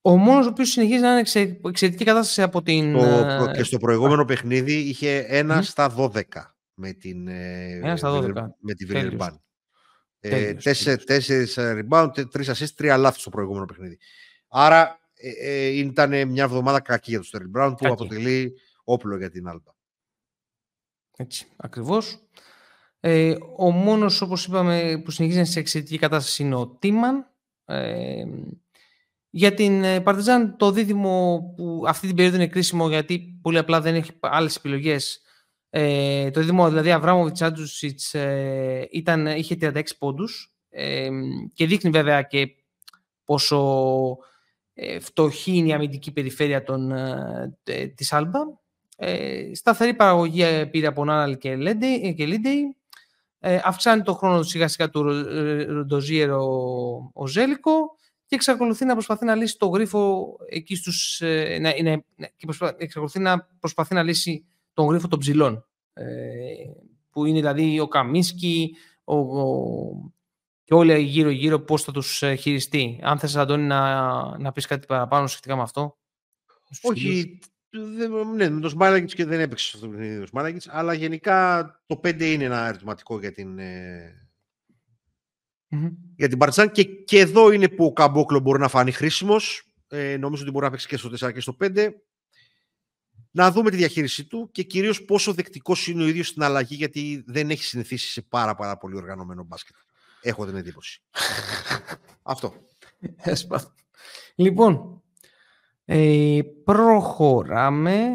[0.01, 1.21] Ο μόνος ο οποίος συνεχίζει να είναι
[1.65, 2.93] εξαιρετική κατάσταση από την...
[2.93, 5.65] Το, και στο προηγούμενο παιχνίδι είχε ένα mm.
[5.65, 6.23] στα 12
[6.83, 8.33] με την, Ένα στα 12.
[8.59, 9.43] Με τη Βιλερμπάν.
[10.21, 10.55] Ε,
[11.05, 13.99] τέσσερις rebound, τρεις assist, τρία λάθη στο προηγούμενο παιχνίδι.
[14.49, 18.53] Άρα ε, ε, ήταν μια εβδομάδα κακή για τον Στέρλ Μπράουν που αποτελεί
[18.85, 19.73] όπλο για την Άλμπα.
[21.17, 22.29] Έτσι, ακριβώς.
[23.01, 27.27] Ε, ο μόνος, όπως είπαμε, που συνεχίζει σε εξαιρετική κατάσταση είναι ο Τίμαν.
[27.65, 28.25] Ε,
[29.31, 33.95] για την Παρτιζάν το δίδυμο που αυτή την περίοδο είναι κρίσιμο γιατί πολύ απλά δεν
[33.95, 35.22] έχει άλλες επιλογές
[35.75, 41.09] ε, το δίδυμο, δηλαδή Αβράμοβιτς Άντζουσιτς ε, ήταν, είχε 36 πόντους ε,
[41.55, 42.49] και δείχνει βέβαια και
[43.25, 44.19] πόσο
[44.75, 48.41] ε, φτωχή είναι η αμυντική περιφέρεια των, ε, της Άλμπα.
[48.97, 52.77] Ε, σταθερή παραγωγή πήρε από Νάναλ και, Λίντεϊ.
[53.39, 55.03] Ε, αυξάνει το χρόνο του σιγά σιγά του
[55.69, 56.45] Ροντοζίερο
[57.13, 61.21] ο, Ζέλικο και εξακολουθεί να προσπαθεί να λύσει το γρίφο εκεί στους...
[61.21, 65.67] Ε, να, είναι, και προσπα, εξακολουθεί να προσπαθεί να λύσει τον γρίφο των ψηλών.
[65.93, 66.05] Ε,
[67.11, 70.13] που είναι δηλαδή ο Καμίσκι, ο, ο,
[70.65, 73.01] και όλοι γύρω-γύρω πώς θα τους ε, χειριστεί.
[73.03, 75.97] Αν θες, Αντώνη, να, να πεις κάτι παραπάνω σχετικά με αυτό.
[76.83, 77.39] Όχι,
[78.37, 82.21] ναι, με το Σμάλαγκητς και δεν έπαιξε αυτό το παιχνίδι το αλλά γενικά το 5
[82.21, 84.29] είναι ένα ερωτηματικό για την, ε,
[85.71, 85.93] mm-hmm.
[86.17, 89.67] για την Παρτιζάν και, και εδώ είναι που ο Καμπόκλο μπορεί να φανεί χρήσιμος.
[89.89, 91.89] Ε, νομίζω ότι μπορεί να παίξει και στο 4 και στο 5.
[93.35, 97.25] Να δούμε τη διαχείρισή του και κυρίως πόσο δεκτικός είναι ο ίδιος στην αλλαγή γιατί
[97.27, 99.75] δεν έχει συνηθίσει σε πάρα, πάρα πολύ οργανωμένο μπάσκετ.
[100.21, 101.03] Έχω την εντύπωση.
[102.23, 102.55] Αυτό.
[104.35, 105.03] Λοιπόν,
[105.85, 108.09] ε, προχωράμε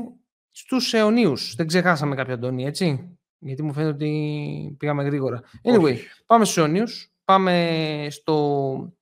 [0.51, 1.55] στους αιωνίους.
[1.55, 5.41] Δεν ξεχάσαμε κάποια Αντώνη, έτσι; Γιατί μου φαίνεται ότι πήγαμε γρήγορα.
[5.63, 7.11] Anyway, πάμε στους αιωνίους.
[7.25, 8.96] Πάμε στο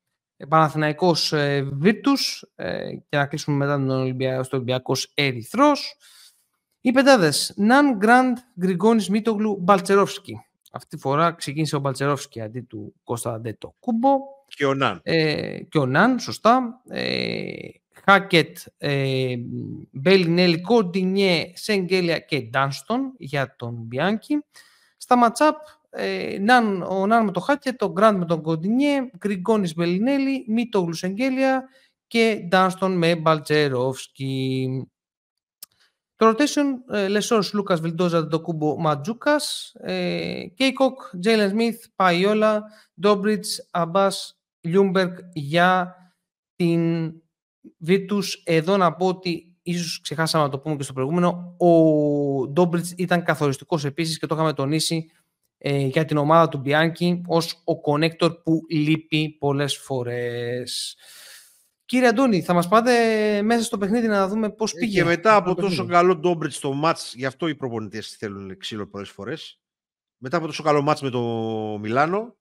[0.50, 5.98] Παναθηναϊκός ε, Βίρτους ε, και να κλείσουμε μετά τον Ολυμπιακό, στο Ολυμπιακός Ερυθρός.
[6.82, 10.46] Οι πεντάδες Ναν Γκραντ Γκριγκόνης Μίτογλου Μπαλτσερόφσκι.
[10.72, 14.18] Αυτή τη φορά ξεκίνησε ο Μπαλτσερόφσκι αντί του Κώστα Αντετοκούνμπο.
[14.48, 15.00] Και ο Ναν.
[15.04, 16.82] Ε, και ο Ναν, σωστά.
[16.90, 17.46] Ε,
[18.06, 19.36] Χάκετ, ε,
[19.92, 24.44] Μπέλινέλη, Κοντινιέ, Σεγγέλια και Ντάνστον για τον Μπάνκι.
[24.98, 25.58] Στα match-up,
[25.96, 30.82] ε, Ναν, ο Ναν με το Χάκετ, ο Γκραντ με τον Κοντινιέ, Γκριγκόνης Μπελινέλη, Μήτογλου
[30.82, 31.64] Σεγγέλια
[32.08, 34.68] και Ντάνστον με Μπαλτσερόφσκι.
[36.16, 42.64] Το rotation, ε, Λεσόρς, Λούκας, Βιλντόζα, Ντοκούμπο, Ματζούκας, ε, Κέικοκ, Τζέιλεν Σμιθ, Παϊόλα,
[43.02, 45.96] Ντόμπριτς, Αμπάς, Λιούμπερκ για
[46.56, 47.14] την
[47.78, 48.44] Βίρτους.
[48.46, 51.68] Εδώ να πω ότι ίσως ξεχάσαμε να το πούμε και στο προηγούμενο, ο
[52.48, 55.25] Ντόμπριτς ήταν καθοριστικός επίσης και το είχαμε τονίσει ε,
[55.70, 60.98] για την ομάδα του Μπάνκι ως ο connector που λείπει πολλές φορές.
[61.86, 64.98] Κύριε Αντώνη, θα μας πάτε μέσα στο παιχνίδι να δούμε πώς ε, πήγε.
[64.98, 69.10] Και μετά από τόσο καλό Ντόμπριτς στο μάτς, γι' αυτό οι προπονητές θέλουν ξύλο πολλές
[69.10, 69.60] φορές,
[70.18, 71.22] μετά από τόσο καλό μάτς με το
[71.82, 72.36] Μιλάνο,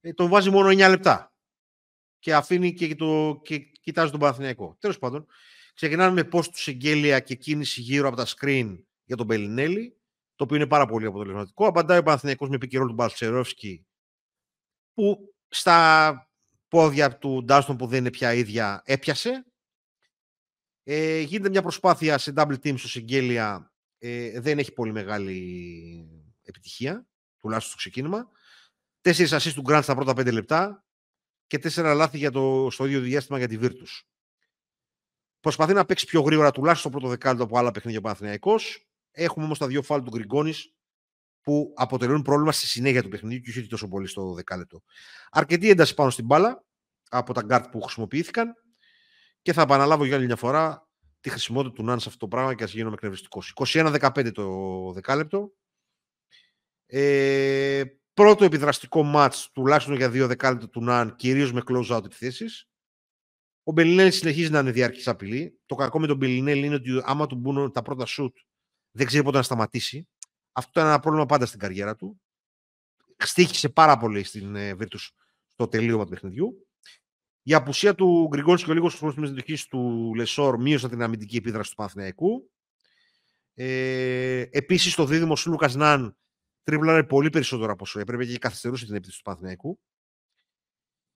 [0.00, 1.34] ε, τον βάζει μόνο 9 λεπτά.
[2.18, 4.76] Και αφήνει και, το, και κοιτάζει τον Παναθηναϊκό.
[4.80, 5.26] Τέλος πάντων,
[5.74, 9.95] ξεκινάμε με πώ του εγγέλια και κίνηση γύρω από τα screen για τον Μπελινέλη,
[10.36, 11.66] το οποίο είναι πάρα πολύ αποτελεσματικό.
[11.66, 13.86] Απαντάει ο Παναθηναϊκός με επικαιρό του Μπαλτσερόφσκι,
[14.94, 16.30] που στα
[16.68, 19.46] πόδια του Ντάστον που δεν είναι πια ίδια έπιασε.
[20.82, 23.72] Ε, γίνεται μια προσπάθεια σε double team στο Συγγέλια.
[23.98, 25.38] Ε, δεν έχει πολύ μεγάλη
[26.42, 27.06] επιτυχία,
[27.38, 28.30] τουλάχιστον στο ξεκίνημα.
[29.00, 30.84] Τέσσερις ασίστ του Γκραντ στα πρώτα πέντε λεπτά
[31.46, 34.02] και τέσσερα λάθη για το, στο ίδιο διάστημα για τη Virtus.
[35.40, 38.85] Προσπαθεί να παίξει πιο γρήγορα, τουλάχιστον στο πρώτο δεκάλεπτο από άλλα παιχνίδια Παναθηναϊκός.
[39.18, 40.74] Έχουμε όμως τα δύο φάλ του Γκριγκόνης
[41.40, 44.82] που αποτελούν πρόβλημα στη συνέχεια του παιχνιδιού και όχι τόσο πολύ στο δεκάλεπτο.
[45.30, 46.64] Αρκετή ένταση πάνω στην μπάλα
[47.08, 48.54] από τα γκαρντ που χρησιμοποιήθηκαν
[49.42, 50.88] και θα επαναλάβω για άλλη μια φορά
[51.20, 53.52] τη χρησιμότητα του Ναν σε αυτό το πράγμα και ας γίνομαι εκνευριστικός.
[53.54, 55.52] 21-15 το δεκάλεπτο.
[56.86, 57.82] Ε,
[58.14, 62.68] πρώτο επιδραστικό ματς τουλάχιστον για δύο δεκάλεπτα του Ναν, κυρίως με close-out επιθέσεις.
[63.62, 65.60] Ο Μπελινέλη συνεχίζει να είναι διαρκείας απειλή.
[65.66, 68.32] Το κακό με τον Μπελινέλη είναι ότι άμα του μπουν τα πρώτα σουτ,
[68.96, 70.08] δεν ξέρει πότε να σταματήσει.
[70.52, 72.20] Αυτό ήταν ένα πρόβλημα πάντα στην καριέρα του.
[73.16, 75.08] Στοίχισε πάρα πολύ στην ε, Virtus
[75.46, 76.68] στο τελείωμα του παιχνιδιού.
[77.42, 81.70] Η απουσία του Γκριγκόνις και ο λίγος χρόνος συμμετοχή του Λεσόρ μείωσε την αμυντική επίδραση
[81.70, 82.50] του Παναθηναϊκού.
[83.54, 86.16] Ε, Επίσης, το δίδυμο Σλούκας Ναν
[86.62, 89.80] τρίπλαρε πολύ περισσότερο από όσο έπρεπε και καθυστερούσε την επίθεση του Παναθηναϊκού.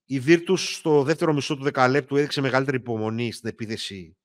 [0.05, 4.17] Η Virtus στο δεύτερο μισό του δεκαλέπτου έδειξε μεγαλύτερη υπομονή στην επίθεση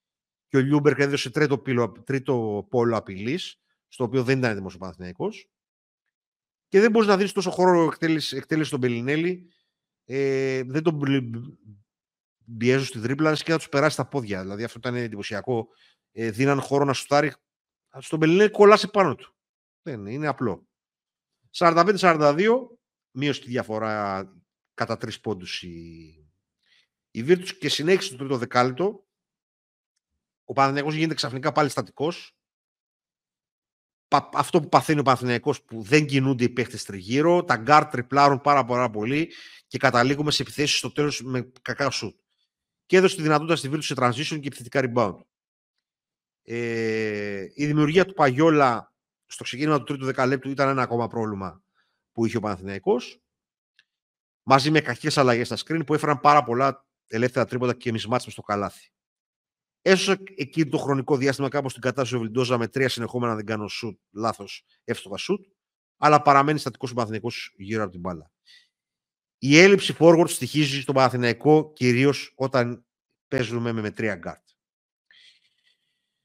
[0.55, 1.61] και ο Λούντμπεργκ έδωσε τρίτο,
[2.05, 5.49] τρίτο πόλο απειλής στο οποίο δεν ήταν έτοιμος ο Παναθηναϊκός.
[6.67, 9.51] Και δεν μπορείς να δεις τόσο χώρο εκτέλεση, εκτέλεσης στον Μπελινέλι.
[10.05, 10.99] Ε, δεν τον
[12.57, 14.41] πιέζουν στη ντρίπλα και να τους περάσει τα πόδια.
[14.41, 15.67] Δηλαδή αυτό ήταν εντυπωσιακό.
[16.11, 17.33] Ε, δίναν χώρο να σουτάρει.
[17.97, 19.35] Στον Μπελινέλι κολλάς πάνω του.
[19.81, 20.67] Δεν είναι απλό.
[21.57, 22.47] 45-42,
[23.11, 24.25] μείωσε τη διαφορά
[24.73, 25.77] κατά τρεις πόντους η,
[27.11, 29.04] η Virtus και συνέχισε το τρίτο δεκάλεπτο.
[30.45, 32.35] Ο Παναθηναϊκός γίνεται ξαφνικά πάλι στατικός
[34.33, 38.65] αυτό που παθαίνει ο Παναθηναϊκός που δεν κινούνται οι παίχτες τριγύρω, τα γκαρντ τριπλάρουν πάρα,
[38.65, 39.31] πάρα πολύ
[39.67, 42.19] και καταλήγουμε σε επιθέσεις στο τέλος με κακά σουτ.
[42.85, 45.17] Και έδωσε τη δυνατότητα στη Virtus σε transition και επιθετικά rebound.
[46.41, 48.93] Ε, η δημιουργία του Παγιόλα
[49.25, 51.63] στο ξεκίνημα του τρίτου δεκαλέπτου ήταν ένα ακόμα πρόβλημα
[52.11, 53.19] που είχε ο Παναθηναϊκός.
[54.43, 58.41] Μαζί με κακές αλλαγές στα screen που έφεραν πάρα πολλά ελεύθερα τρίποντα και mismatch στο
[58.41, 58.89] καλάθι.
[59.87, 63.67] Έσωσε εκεί το χρονικό διάστημα κάπως την κατάσταση ο Βιλντόζα με τρία συνεχόμενα, δεν κάνω
[63.67, 65.45] σουτ, λάθος, εύστοχα σουτ,
[65.97, 68.31] αλλά παραμένει στατικός ο Παναθηναϊκός γύρω από την μπάλα.
[69.37, 72.85] η έλλειψη forward στοιχίζει στο Παναθηναϊκό κυρίως όταν
[73.27, 74.43] παίζουμε με, με τρία γκαρντ.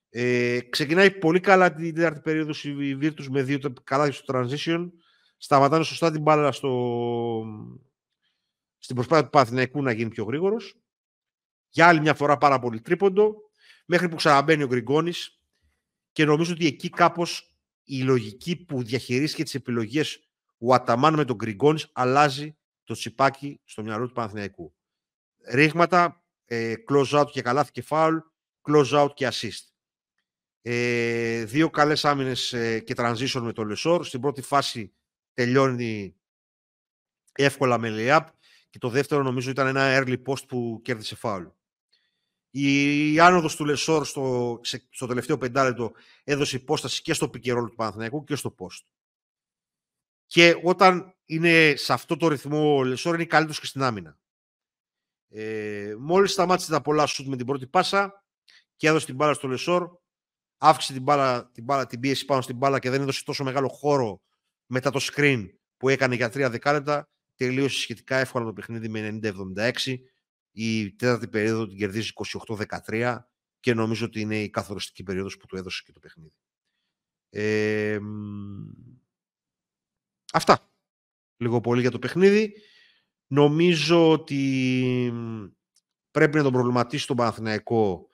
[0.08, 4.90] Ε, ξεκινάει πολύ καλά την τέταρτη περίοδο η Virtus με δύο καλά στο transition.
[5.36, 7.44] Σταματάνε σωστά την μπάλα στο...
[8.78, 10.74] στην προσπάθεια του Παναθηναϊκού να γίνει πιο γρήγορος.
[11.68, 13.49] Για άλλη μια φορά πάρα πολύ τρίποντο.
[13.92, 15.40] Μέχρι που ξαναμπαίνει ο Γκριγκόνης
[16.12, 21.36] και νομίζω ότι εκεί κάπως η λογική που διαχειρίστηκε τις επιλογές ο Αταμάν με τον
[21.36, 24.74] Γκριγκόνης αλλάζει το τσιπάκι στο μυαλό του Παναθηναϊκού.
[25.50, 28.18] Ρήγματα, ε, close out και καλάθι και foul,
[28.70, 29.64] close out και assist.
[30.62, 34.04] Ε, δύο καλές άμυνες ε, και transition με το Λεσόρ.
[34.04, 34.94] Στην πρώτη φάση
[35.34, 36.16] τελειώνει
[37.32, 38.26] εύκολα με layup
[38.70, 41.50] και το δεύτερο νομίζω ήταν ένα early post που κέρδισε foul.
[42.50, 44.60] Η άνοδος του Λεσόρ στο,
[44.90, 45.92] στο τελευταίο πεντάλεπτο
[46.24, 48.84] έδωσε υπόσταση και στο pick and roll του Παναθηναϊκού και στο post.
[50.26, 54.18] Και όταν είναι σε αυτό το ρυθμό ο Λεσόρ είναι καλύτερος και στην άμυνα.
[55.28, 58.24] Ε, μόλις σταμάτησε τα πολλά σουτ με την πρώτη πάσα
[58.76, 59.90] και έδωσε την μπάλα στο Λεσόρ,
[60.58, 63.68] αύξησε την, μπάλα, την, μπάλα, την πίεση πάνω στην μπάλα και δεν έδωσε τόσο μεγάλο
[63.68, 64.22] χώρο
[64.66, 69.18] μετά το screen που έκανε για τρία δεκάλεπτα, τελείωσε σχετικά εύκολα το παιχνίδι με
[69.56, 69.96] 90-76.
[70.52, 72.10] Η τέταρτη περίοδο την κερδίζει
[72.46, 73.18] 28-13
[73.60, 76.32] και νομίζω ότι είναι η καθοριστική περίοδος που του έδωσε και το παιχνίδι.
[77.30, 77.98] Ε,
[80.32, 80.70] αυτά.
[81.36, 82.54] Λίγο πολύ για το παιχνίδι.
[83.26, 85.12] Νομίζω ότι
[86.10, 88.08] πρέπει να τον προβληματίσει τον Παναθηναϊκό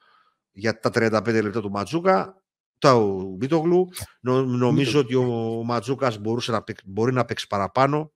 [0.53, 2.41] για τα 35 λεπτά του Ματζούκα.
[2.79, 3.89] Το Μπίτογλου.
[4.21, 8.13] νομίζω ότι ο Ματζούκας μπορούσε να μπορεί να παίξει παραπάνω.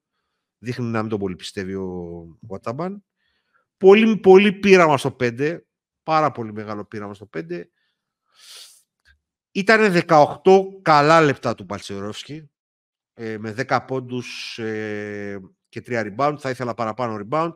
[0.58, 3.04] Δείχνει να μην τον πολύ πιστεύει ο Αταμπάν.
[3.80, 5.60] Πολύ, πολύ πείραμα στο 5.
[6.02, 7.62] Πάρα πολύ μεγάλο πείραμα στο 5.
[9.50, 10.40] Ήταν 18
[10.82, 12.50] καλά λεπτά του Παλτσερόφσκι
[13.14, 16.36] ε, με 10 πόντους ε, και 3 rebound.
[16.38, 17.54] Θα ήθελα παραπάνω rebound.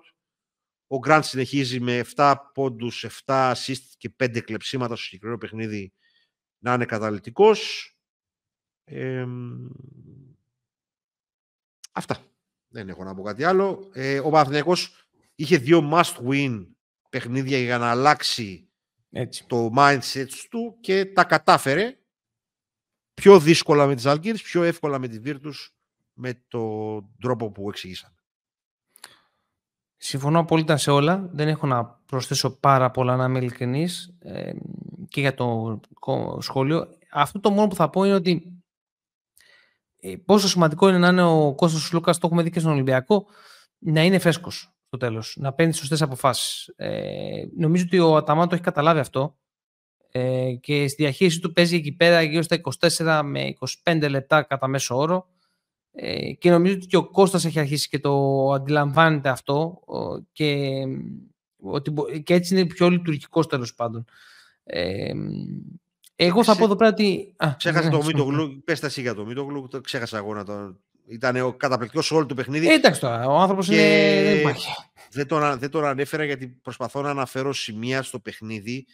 [0.86, 5.92] Ο Γκραντ συνεχίζει με 7 πόντους, 7 assist και 5 κλεψίματα στο συγκεκριμένο παιχνίδι
[6.58, 7.88] να είναι καταλητικός.
[8.84, 9.26] Ε,
[11.92, 12.18] αυτά.
[12.68, 13.90] Δεν έχω να πω κάτι άλλο.
[13.92, 15.03] Ε, ο Παναθηναϊκός
[15.34, 16.66] είχε δύο must-win
[17.10, 18.68] παιχνίδια για να αλλάξει
[19.10, 19.46] Έτσι.
[19.46, 21.98] το mindset του και τα κατάφερε
[23.14, 25.68] πιο δύσκολα με τις Αλγύρες, πιο εύκολα με τη Virtus
[26.12, 28.14] με τον τρόπο που εξηγήσαμε.
[29.96, 31.28] Συμφωνώ απόλυτα σε όλα.
[31.32, 34.52] Δεν έχω να προσθέσω πάρα πολλά να είμαι ειλικρινής ε,
[35.08, 35.80] και για το
[36.38, 36.88] σχόλιο.
[37.10, 38.62] Αυτό το μόνο που θα πω είναι ότι
[39.96, 43.26] ε, πόσο σημαντικό είναι να είναι ο Κώστας Λούκας, το έχουμε δει και στον Ολυμπιακό,
[43.78, 46.72] να είναι φρέσκος στο τέλος, να παίρνεις σωστές αποφάσεις.
[46.76, 49.36] Ε, νομίζω ότι ο Αταμάν το έχει καταλάβει αυτό
[50.10, 53.54] ε, και στη διαχείριση του παίζει εκεί πέρα γύρω στα 24 με
[53.84, 55.28] 25 λεπτά κατά μέσο όρο
[55.92, 59.80] ε, και νομίζω ότι και ο Κώστας έχει αρχίσει και το αντιλαμβάνεται αυτό
[60.32, 60.82] και,
[61.56, 61.92] ότι,
[62.24, 64.04] και έτσι είναι πιο λειτουργικό τέλος πάντων.
[64.64, 65.12] Ε,
[66.16, 67.34] εγώ θα πω εδώ πέρα ότι...
[67.56, 70.76] Ξέχασα ναι, το Μίτογλου, πες τα εσύ για το Μίτογλου, το ξέχασα εγώ να το...
[71.06, 72.68] Ήταν ο καταπληκτικός σε όλο το παιχνίδι.
[72.68, 74.22] Ε, εντάξει τώρα, ο άνθρωπος είναι.
[74.24, 74.68] Δεν υπάρχει.
[75.10, 78.86] Δεν τον, δεν τον ανέφερα γιατί προσπαθώ να αναφέρω σημεία στο παιχνίδι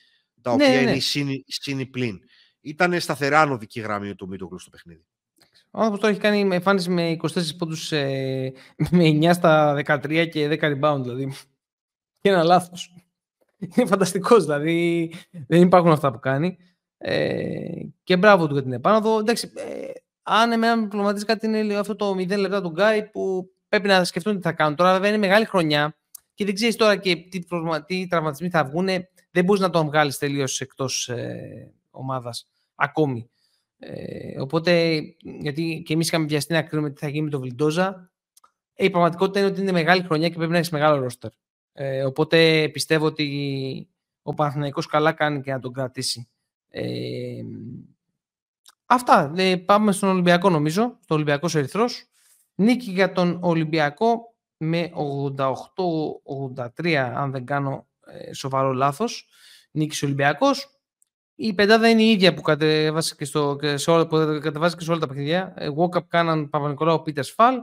[0.42, 2.20] τα ναι, οποία ναι, είναι η συν πλήν.
[2.60, 5.04] Ήταν σταθερά ανωδική γραμμή του Μίτογλου στο παιχνίδι.
[5.70, 8.52] Ο άνθρωπος τώρα έχει κάνει εμφάνιση με 24 πόντους ε,
[8.90, 11.32] με 9 στα 13 και 10 rebound δηλαδή.
[12.20, 12.94] Και ένα λάθος.
[13.58, 15.12] Είναι φανταστικός δηλαδή.
[15.46, 16.56] Δεν υπάρχουν αυτά που κάνει.
[16.98, 19.18] Ε, και μπράβο του για την επάνωδο.
[19.18, 19.90] Εντάξει, ε,
[20.32, 24.04] αν εμένα με προβληματίζει κάτι είναι αυτό το 0 λεπτά του Γκάι που πρέπει να
[24.04, 24.76] σκεφτούν τι θα κάνουν.
[24.76, 25.96] Τώρα βέβαια είναι μεγάλη χρονιά
[26.34, 27.38] και δεν ξέρεις τώρα και τι,
[27.86, 28.88] τι τραυματισμοί θα βγουν.
[29.30, 33.30] Δεν μπορείς να τον βγάλεις τελείως εκτός ε, ομάδας ακόμη.
[33.78, 35.00] Ε, οπότε,
[35.40, 38.10] γιατί και εμείς είχαμε βιαστεί να κρίνουμε τι θα γίνει με τον Βιλντόζα,
[38.74, 41.30] ε, η πραγματικότητα είναι ότι είναι μεγάλη χρονιά και πρέπει να έχεις μεγάλο ρόστερ.
[41.72, 43.88] Ε, οπότε πιστεύω ότι
[44.22, 46.28] ο Παναθηναϊκός καλά κάνει και να τον κρατήσει.
[46.68, 46.82] Ε,
[48.90, 49.32] αυτά.
[49.36, 52.04] Ε, πάμε στον Ολυμπιακό νομίζω, στο Ολυμπιακό Ερυθρός.
[52.54, 54.90] Νίκη για τον Ολυμπιακό με
[56.84, 59.28] 88-83, αν δεν κάνω ε, σοβαρό λάθος.
[59.70, 60.80] Νίκης Ολυμπιακός.
[61.34, 64.84] Η πεντάδα είναι η ίδια που κατεβάζει και, στο, και σε, όλα, που κατεβάζει και
[64.84, 65.54] σε όλα τα παιχνίδια.
[65.78, 67.54] Walkup κάναν Παπα-Νικολάου, Πίτερ Φαλ.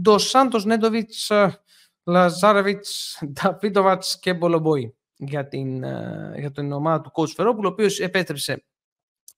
[0.00, 1.32] Ντος Σάντος Νέντοβιτς,
[2.04, 8.00] Λαζάρεβιτς, Νταβίτοβατ και Μπολομπόη για την, ε, για την ομάδα του Coach Φερόπουλου, ο οποίος
[8.00, 8.64] επέστρεψε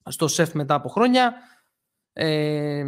[0.09, 1.35] στο ΣΕΦ μετά από χρόνια.
[2.13, 2.85] Ε,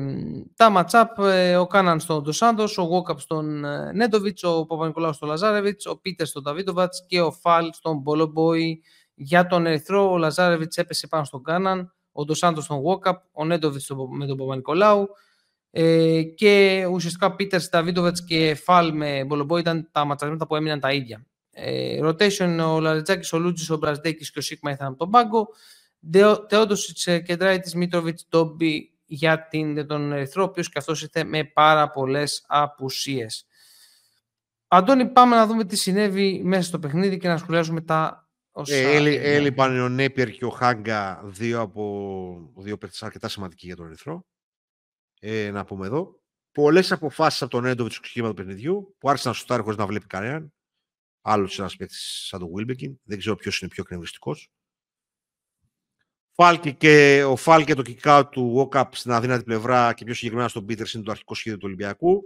[0.57, 5.29] τα ματσάπ, ε, ο Κάναν στον Ντοσάντο, ο Γόκαπ στον ε, Νέντοβιτς, ο Παπα-Νικολάου στον
[5.29, 8.83] Λαζάρεβιτς, ο Πίτερ στον Νταβίτοβατ και ο Φαλ στον Μπολομπόη.
[9.15, 13.91] Για τον Ερυθρό, ο Λαζάρεβιτς έπεσε πάνω στον Κάναν, ο Ντοσάντο στον Γόκαπ, ο Νέντοβιτς
[14.11, 15.09] με τον Παπα-Νικολάου.
[15.71, 20.81] Ε, και ουσιαστικά ο Πίτερ, Νταβίτοβετ και Φαλ με Μπολομπό ήταν τα ματσαρίσματα που έμειναν
[20.81, 21.27] τα ίδια.
[21.51, 25.49] Ε, rotation ο Λαριτζάκης, ο Λούτζης, ο Μπραζδέκης και ο Σίγμα ήρθαν από τον πάγκο.
[26.49, 31.45] Θεόντοσιτ και Ντράιτη Μίτροβιτς Ντόμπι για την, τον Ερυθρό, ο οποίος και αυτό ήρθε με
[31.45, 33.47] πάρα πολλές απουσίες.
[34.69, 38.75] Αντώνη, πάμε να δούμε τι συνέβη μέσα στο παιχνίδι και να σχολιάσουμε τα όσα...
[38.75, 38.97] Ε,
[39.35, 44.27] έλειπαν ο Νέπιερ και ο Χάγκα, δύο από δύο παίχτες αρκετά σημαντικοί για τον Ερυθρό.
[45.21, 46.21] Ε, να πούμε εδώ.
[46.53, 49.87] Πολλές αποφάσεις από τον Έντοβιτ στο ξεκίνημα του παιχνιδιού που άρχισαν να σουτάρει χωρίς να
[49.87, 50.53] βλέπει κανέναν.
[51.21, 52.99] Άλλος ένας παίκτης σαν τον Βίλμπεκιν.
[53.03, 54.51] Δεν ξέρω ποιος είναι πιο εκνευριστικός.
[56.35, 60.67] Φάλκε και ο Φάλκε το kick του Walkup στην αδύνατη πλευρά και πιο συγκεκριμένα στον
[60.67, 62.23] Πίτερ είναι το αρχικό σχέδιο του Ολυμπιακού.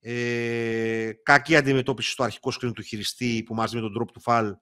[0.00, 4.56] Ε, κακή αντιμετώπιση στο αρχικό σκριν του χειριστή που μαζί με τον τρόπο του φαλ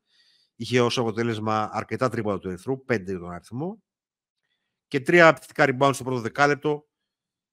[0.56, 3.82] είχε ως αποτέλεσμα αρκετά τρίποτα του Ερυθρού, πέντε τον αριθμό.
[4.88, 6.88] Και τρία απαιτητικά rebound στο πρώτο δεκάλεπτο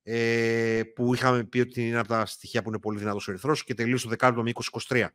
[0.04, 3.64] ε, που είχαμε πει ότι είναι από τα στοιχεία που είναι πολύ δυνατός ο Ερυθρός
[3.64, 4.52] και τελείωσε το δεκάλεπτο με
[4.88, 5.08] 20-23.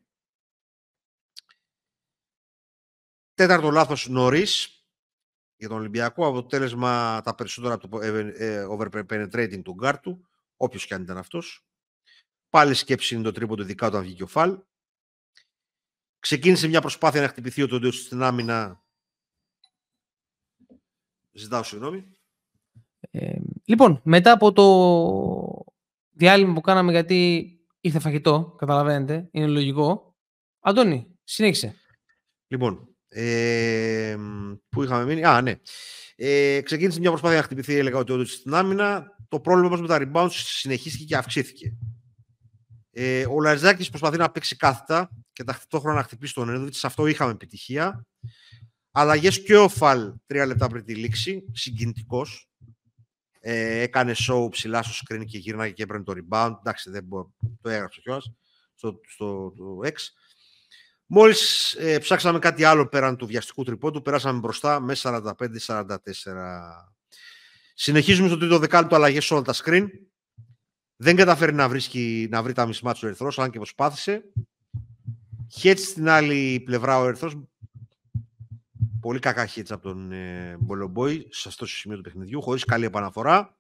[3.35, 4.78] Τέταρτο λάθος νωρίς
[5.59, 6.27] για τον Ολυμπιακό.
[6.27, 11.17] Αποτέλεσμα τα περισσότερα από το ε, ε, over-penetrating του γκαρντ του, όποιος και αν ήταν
[11.17, 11.67] αυτός.
[12.49, 14.59] Πάλι σκέψη είναι το τρίποντο, ειδικά όταν βγήκε ο Φαλ.
[16.19, 18.85] Ξεκίνησε μια προσπάθεια να χτυπηθεί ο Τόντιο στην άμυνα.
[21.33, 22.17] Ζητάω συγγνώμη.
[23.11, 24.65] Ε, λοιπόν, μετά από το
[26.11, 30.17] διάλειμμα που κάναμε γιατί ήρθε φαγητό, καταλαβαίνετε, είναι λογικό.
[30.61, 31.75] Αντώνη, συνέχισε.
[32.47, 34.17] Λοιπόν, ε,
[34.69, 35.55] πού είχαμε μείνει; Α, ναι.
[36.17, 39.17] Ε, ξεκίνησε μια προσπάθεια να χτυπηθεί, έλεγα, ο Τόντιο στην άμυνα.
[39.29, 41.77] Το πρόβλημα με τα rebounds συνεχίστηκε και αυξήθηκε.
[42.91, 46.75] Ε, ο Λαριζάκη προσπαθεί να παίξει κάθετα και ταυτόχρονα να χτυπήσει τον Ένδοβιτ.
[46.75, 48.07] Σε αυτό είχαμε επιτυχία.
[48.91, 51.45] Αλλαγές και ο Φαλ τρία λεπτά πριν τη λήξη.
[51.53, 52.49] Συγκινητικός.
[53.41, 56.55] Ε, έκανε show ψηλά στο screen και γύρναγε και έπαιρνε το rebound.
[56.59, 58.33] Εντάξει, δεν μπορώ, το έγραψε κιόλας
[58.75, 59.95] στο, στο, στο X.
[61.11, 65.33] Μόλις ε, ψάξαμε κάτι άλλο πέραν του βιαστικού τρυπώτου, περάσαμε μπροστά με 45-44.
[67.75, 69.87] Συνεχίζουμε στο τρίτο δεκάλεπτο αλλαγές σε όλα τα screen.
[70.97, 74.25] Δεν καταφέρει να, βρίσκει, να βρει τα μισμά του ο Ερυθρός, αν και προσπάθησε.
[75.51, 77.35] Χέτς στην άλλη πλευρά ο Ερυθρός.
[79.01, 82.85] Πολύ κακά χέτς από τον ε, Μπολομπόη σε αυτό το σημείο του παιχνιδιού, χωρίς καλή
[82.85, 83.59] επαναφορά.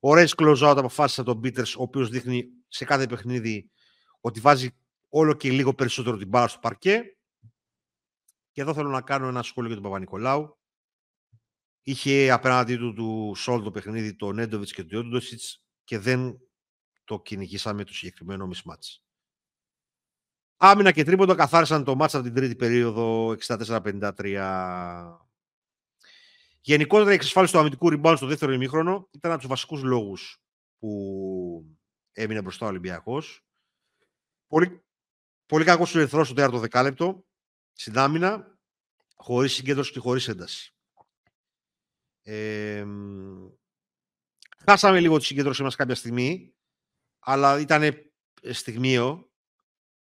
[0.00, 3.70] Ωραίες close out αποφάσισε τον Πίτερς, ο οποίος δείχνει σε κάθε παιχνίδι
[4.20, 4.70] ότι βάζει
[5.16, 7.16] όλο και λίγο περισσότερο την μπάλα στο παρκέ.
[8.52, 10.58] Και εδώ θέλω να κάνω ένα σχόλιο για τον Παπα-Νικολάου.
[11.82, 16.38] Είχε απέναντί του του Σόλ το παιχνίδι τον Νέντοβιτς και τον Ιόντοσιτς και δεν
[17.04, 18.98] το κυνηγήσαμε το συγκεκριμένο mismatch.
[20.56, 25.18] Άμυνα και τρίποντο καθάρισαν το μάτσα από την τρίτη περίοδο 64-53.
[26.60, 30.42] Γενικότερα η εξασφάλιση του αμυντικού rebound στο δεύτερο ημίχρονο ήταν από τους βασικούς λόγους
[30.78, 31.76] που
[32.12, 33.46] έμεινε μπροστά ο Ολυμπιακός.
[34.46, 34.83] Πολύ,
[35.54, 37.24] πολύ κακός του ερθρό στο τέταρτο δεκάλεπτο
[37.72, 38.58] στην άμυνα,
[39.16, 40.74] χωρίς συγκέντρωση και χωρίς ένταση.
[42.22, 42.86] Ε,
[44.66, 46.54] χάσαμε λίγο τη συγκέντρωση μας κάποια στιγμή
[47.18, 47.94] αλλά ήταν
[48.50, 49.30] στιγμίο.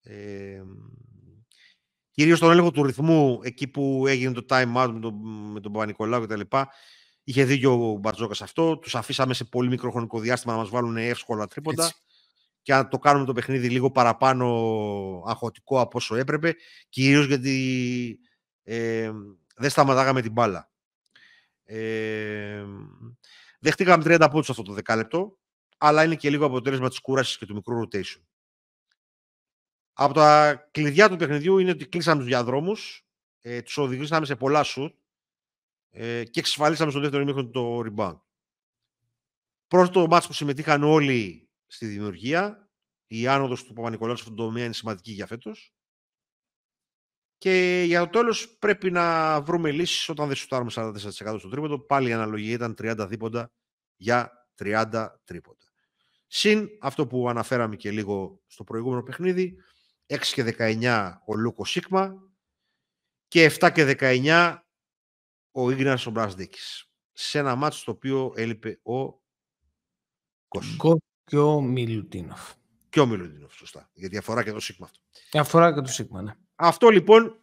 [0.03, 0.63] Ε,
[2.11, 5.15] κυρίως τον έλεγχο του ρυθμού, εκεί που έγινε το time out με τον,
[5.53, 6.69] με τον Παπα-Νικολάου και τα λοιπά,
[7.25, 8.79] είχε δίκιο ο Μπαρτζόκας αυτό.
[8.79, 11.93] Τους αφήσαμε σε πολύ μικρό χρονικό διάστημα να μας βάλουν εύσκολα τρίποντα
[12.65, 14.47] και να το κάνουμε το παιχνίδι λίγο παραπάνω
[15.27, 16.55] αγχωτικό από όσο έπρεπε,
[16.89, 18.19] κυρίως γιατί
[18.63, 19.11] ε,
[19.57, 20.71] δεν σταματάγαμε την μπάλα.
[21.65, 22.65] Ε,
[23.61, 25.39] δεχτήκαμε 30 πόντους αυτό το δεκάλεπτο
[25.79, 28.23] αλλά είναι και λίγο αποτέλεσμα της κούρασης και του μικρού rotation.
[29.93, 33.07] Από τα κλειδιά του παιχνιδιού είναι ότι κλείσαμε τους διαδρόμους,
[33.41, 34.95] ε, τους οδηγήσαμε σε πολλά σουτ
[35.91, 38.21] ε, και εξασφαλίσαμε στο δεύτερο ημίχρονο το rebound.
[39.69, 41.44] Πρώτο μάτς που συμμετείχαν όλοι
[41.75, 42.71] στη δημιουργία,
[43.07, 45.75] η άνοδος του Παπα-Νικολάου στον τομέα είναι σημαντική για φέτος.
[47.39, 51.79] Και για το τέλος πρέπει να βρούμε λύσεις όταν δεν σουτάρουμε 44% στο τρίποντο.
[51.79, 53.53] Πάλι η αναλογία ήταν 30 δίποντα
[53.97, 55.65] για 30 τρίποντα.
[56.27, 59.57] Συν αυτό που αναφέραμε και λίγο στο προηγούμενο παιχνίδι,
[60.07, 62.33] 6 και 19 ο Λούκο Σίγμα
[63.29, 64.57] και 7 και 19
[65.51, 66.89] ο Ίγνας ο Μπρασδίκης.
[67.13, 69.23] Σε ένα μάτσο στο οποίο έλειπε ο
[70.49, 70.77] Κος.
[71.25, 72.53] Και ο Μιλουτίνοφ.
[72.89, 73.91] Και ο Μιλουτίνοφ, σωστά.
[73.93, 75.01] Γιατί αφορά και το Σίγμα αυτό.
[75.39, 76.33] Αφορά και το Σίγμα, ναι.
[76.55, 77.39] Αυτό λοιπόν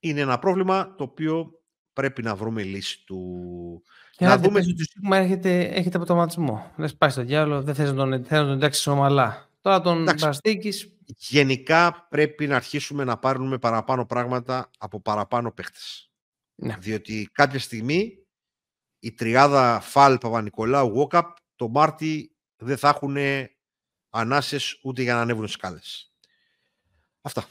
[0.00, 1.62] είναι ένα πρόβλημα το οποίο
[1.92, 3.82] πρέπει να βρούμε λύση του
[4.18, 4.60] για να δούμε...
[4.60, 6.72] ότι το Σίγμα έχετε, έχετε αυτοματισμό.
[6.76, 9.48] Δεν πάει στο διάλογο, δεν θες να τον, θες να τον εντάξει ομαλά.
[9.60, 10.92] Τώρα τον Μπαστίκης...
[11.16, 16.10] Γενικά πρέπει να αρχίσουμε να πάρουμε παραπάνω πράγματα από παραπάνω παίχτες.
[16.54, 16.76] Ναι.
[16.80, 18.18] Διότι κάποια στιγμή
[18.98, 23.16] η τριάδα Φαλ Παπα-Νικολάου Βόκαπ το Μάρτι δεν θα έχουν
[24.10, 26.12] ανάσες ούτε για να ανέβουν σκάλες.
[27.20, 27.46] Αυτά.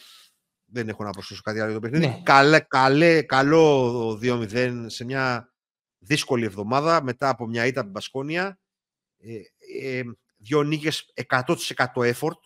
[0.66, 2.08] Δεν έχω να προσθέσω κάτι άλλο για το παιχνίδι.
[2.08, 2.22] Ναι.
[2.24, 5.53] Καλέ, καλέ, καλό 2-0 σε μια
[5.97, 8.60] δύσκολη εβδομάδα μετά από μια ήττα από την Πασκόνια.
[9.18, 9.39] Ε,
[9.97, 10.03] ε,
[10.38, 11.53] δύο νίκες 100%
[11.93, 12.39] effort.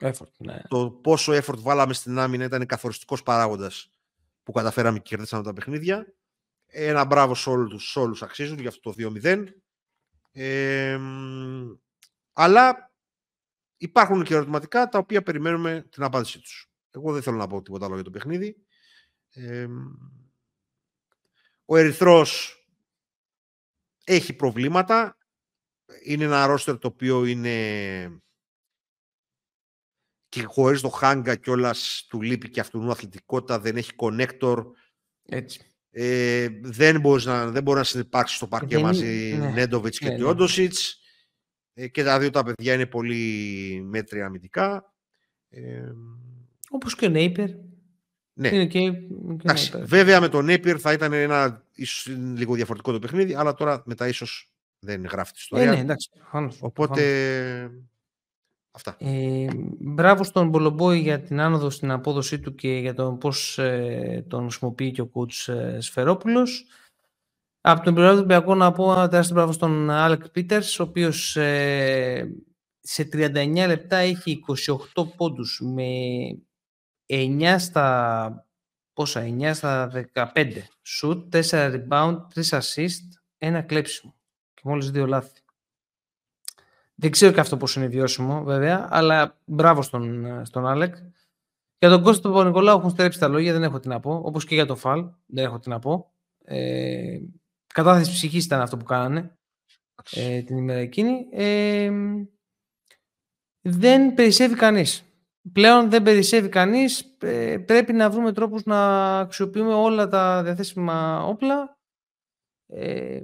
[0.00, 0.62] effort ναι.
[0.68, 3.90] Το πόσο effort βάλαμε στην άμυνα ήταν καθοριστικός παράγοντας
[4.42, 6.14] που καταφέραμε και κερδίσαμε τα παιχνίδια.
[6.66, 9.44] Ένα μπράβο σε όλους, σε όλους αξίζουν για αυτό το 2-0.
[10.32, 10.98] Ε,
[12.40, 12.92] αλλά
[13.76, 16.70] υπάρχουν και ερωτηματικά τα οποία περιμένουμε την απάντησή τους.
[16.90, 18.56] Εγώ δεν θέλω να πω τίποτα άλλο για το παιχνίδι.
[19.30, 19.66] Ε,
[21.64, 22.54] ο Ερυθρός
[24.04, 25.18] έχει προβλήματα.
[26.04, 28.22] Είναι ένα ρόστερ το οποίο είναι
[30.28, 34.64] και χωρίς το χάγκα κιόλας του λείπει και αυτού αθλητικότητα, δεν έχει connector.
[35.22, 35.60] Έτσι.
[35.90, 39.50] Ε, δεν, μπορείς να, δεν μπορεί να συνεπάρξεις στο παρκέ μαζί ναι.
[39.50, 40.18] Νέντοβιτς και ναι, ναι.
[41.80, 44.92] Ε, και τα δύο τα παιδιά είναι πολύ μέτρια αμυντικά.
[45.50, 45.92] Ε,
[46.70, 47.48] όπως και ο Νέιπερ.
[48.32, 48.48] Ναι.
[48.48, 48.92] Είναι και,
[49.38, 52.06] και βέβαια με τον Νέιπερ θα ήταν ένα ίσως
[52.36, 55.64] λίγο διαφορετικό το παιχνίδι, αλλά τώρα μετά ίσως δεν γράφει τη ιστορία.
[55.64, 56.10] Ε, ναι, εντάξει,
[56.60, 57.02] Οπότε
[58.72, 58.96] Αυτά.
[58.98, 59.46] Ε,
[59.78, 64.42] μπράβο στον Μπολομπόη για την άνοδο στην απόδοσή του και για το πώς ε, τον
[64.42, 66.66] χρησιμοποιεί και ο κούτς ε, Σφερόπουλος.
[67.60, 72.30] Από τον του Ολυμπιακό να πω ένα τεράστιο μπράβο στον Άλεκ Πίτερς, ο οποίος ε,
[72.80, 74.40] σε 39 λεπτά έχει
[74.94, 75.84] 28 πόντους με
[77.06, 78.46] 9 στα,
[78.92, 80.52] πόσα, 9 στα 15
[81.02, 83.06] shoot, 4 rebound, 3 assist,
[83.38, 84.14] ένα κλέψιμο
[84.54, 85.40] και μόλις δύο λάθη.
[86.94, 90.94] Δεν ξέρω και αυτό πώς είναι βιώσιμο βέβαια, αλλά μπράβο στον, στον Άλεκ.
[91.78, 94.20] Για τον Κώστα του Νικολάου έχουν στερέψει τα λόγια, δεν έχω τι να πω.
[94.24, 96.12] Όπως και για το Φαλ, δεν έχω τι να πω.
[96.44, 97.18] Ε,
[97.74, 99.38] κατάθεση ψυχής ήταν αυτό που κάνανε
[100.10, 101.26] ε, την ημέρα εκείνη.
[101.30, 101.90] Ε,
[103.60, 105.04] δεν περισσεύει κανείς.
[105.52, 107.16] Πλέον δεν περισσεύει κανείς.
[107.18, 111.78] Ε, πρέπει να βρούμε τρόπους να αξιοποιούμε όλα τα διαθέσιμα όπλα.
[112.66, 113.20] Ε,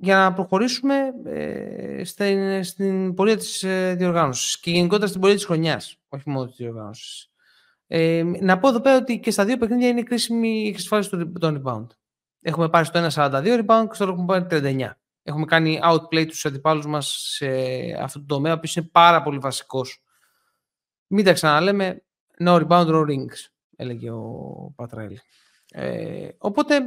[0.00, 5.44] για να προχωρήσουμε ε, στην, στην πορεία της ε, διοργάνωσης και γενικότερα στην πορεία της
[5.44, 7.30] χρονιάς, όχι μόνο της διοργάνωσης.
[7.86, 11.10] Ε, να πω εδώ πέρα ότι και στα δύο παιχνίδια είναι κρίσιμη η εξασφάλιση
[11.40, 11.86] των rebound.
[12.48, 14.90] Έχουμε πάρει στο 1,42 rebound και στο άλλο έχουμε πάρει 39.
[15.22, 17.48] Έχουμε κάνει outplay τους αντιπάλους μας σε
[18.00, 20.02] αυτό το τομέα, που είναι πάρα πολύ βασικός.
[21.06, 22.04] Μην τα ξαναλέμε,
[22.44, 25.18] no rebound, no rings, έλεγε ο Πατραέλ.
[25.70, 26.80] Ε, οπότε,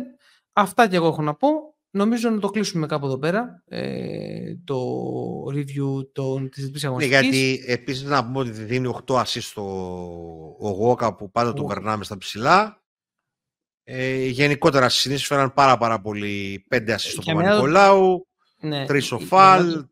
[0.54, 1.50] αυτά και εγώ έχω να πω.
[1.92, 4.78] Νομίζω να το κλείσουμε κάπου εδώ πέρα, ε, το
[5.54, 7.22] review των, της διπλής αγωνιστικής.
[7.22, 9.64] Ναι, γιατί επίσης να πούμε ότι δίνει 8 assist στο
[10.60, 12.81] ο Γόκα που πάντα το περνάμε στα ψηλά.
[13.84, 18.28] Ε, γενικότερα συνήθως φέραν πάρα πάρα πολύ 5 assist στο Παπα-Νικολάου,
[18.60, 19.86] ναι, 3 ο Φαλ.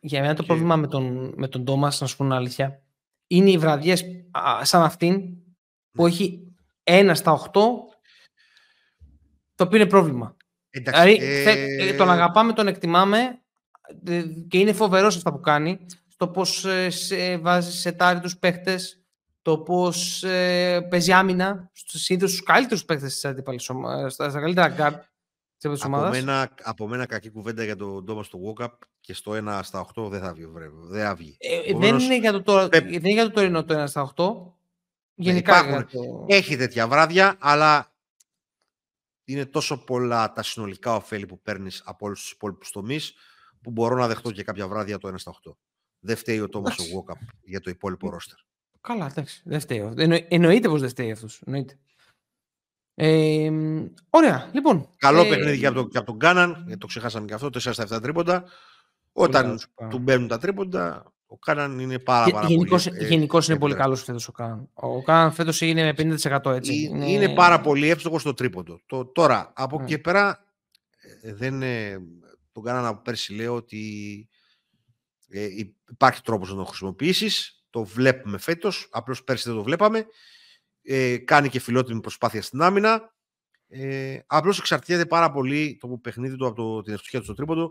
[0.00, 2.82] Για μένα το πρόβλημα με τον, με τον Τόμας, να σου πω αλήθεια,
[3.26, 4.04] είναι οι βραδιές
[4.62, 5.20] σαν αυτήν
[5.90, 6.08] που ναι.
[6.08, 6.54] έχει
[6.84, 7.60] 1 στα 8
[9.54, 10.36] το οποίο είναι πρόβλημα.
[10.70, 11.94] Εντάξει, δηλαδή, ε...
[11.96, 13.38] τον αγαπάμε, τον εκτιμάμε
[14.04, 15.86] ε, και είναι φοβερός αυτά που κάνει.
[16.08, 16.64] Στο πώς
[17.10, 19.03] ε, βάζει σετάρει τους παίχτες,
[19.44, 25.02] το πώς ε, παίζει άμυνα συνήθως στους καλύτερους παίχτες της αντίπαλης ομάδας, στα καλύτερα γκαρντ
[25.58, 26.06] της ομάδας.
[26.06, 28.68] Από, μένα, από μένα κακή κουβέντα για τον Τόμας Walkup
[29.00, 30.46] και στο 1 στα 8 δεν θα βγει.
[30.90, 31.36] Δεν, θα βγει.
[31.38, 34.24] Ε, δεν, είναι για το τώρα, δεν είναι για το τωρινό το 1 στα 8.
[35.14, 35.58] Γενικά.
[35.58, 36.24] Υπάρχουν, το...
[36.28, 37.92] Έχει τέτοια βράδια, αλλά
[39.24, 43.14] είναι τόσο πολλά τα συνολικά οφέλη που παίρνεις από όλους τους υπόλοιπους τομείς,
[43.62, 45.52] που μπορώ να δεχτώ και κάποια βράδια το 1 στα 8.
[46.00, 48.38] Δεν φταίει ο Τόμας ο Walkup για το υπόλοιπο ρόστερ.
[48.86, 49.40] Καλά, εντάξει.
[49.44, 49.92] Δεν φταίει.
[49.96, 51.42] Εννο, εννοείται πως δεν φταίει αυτός.
[52.94, 53.50] Ε,
[54.10, 54.88] ωραία, λοιπόν.
[54.96, 57.46] Καλό ε, παιχνίδι και από, τον, και από τον Κάναν, γιατί το ξεχάσαμε και αυτό,
[57.46, 58.44] 4 στα 7 τρίποντα.
[59.12, 59.58] Όταν
[59.90, 63.06] του μπαίνουν τα τρίποντα, ο Κάναν είναι πάρα, πάρα γενικώς, πολύ.
[63.06, 64.70] Γενικώς είναι πολύ καλός φέτος ο Κάναν.
[64.72, 66.74] Ο Κάναν φέτος είναι με 50% έτσι.
[66.74, 68.80] Είναι, είναι πάρα πολύ εύστοχος στο τρίποντο.
[68.86, 70.44] Το, τώρα, από εκεί και πέρα,
[71.22, 71.62] ε, δεν,
[72.52, 74.28] τον Κάναν από πέρσι λέω ότι
[75.28, 75.48] ε,
[75.90, 77.63] υπάρχει τρόπος να το χρησιμοποιήσεις.
[77.74, 78.88] Το βλέπουμε φέτος.
[78.90, 80.06] Απλώς πέρσι δεν το βλέπαμε.
[80.82, 83.14] Ε, κάνει και φιλότιμη προσπάθεια στην άμυνα.
[83.68, 87.70] Ε, Απλώς εξαρτιέται πάρα πολύ το παιχνίδι του από το, την ευτυχία του στο τρίποντο.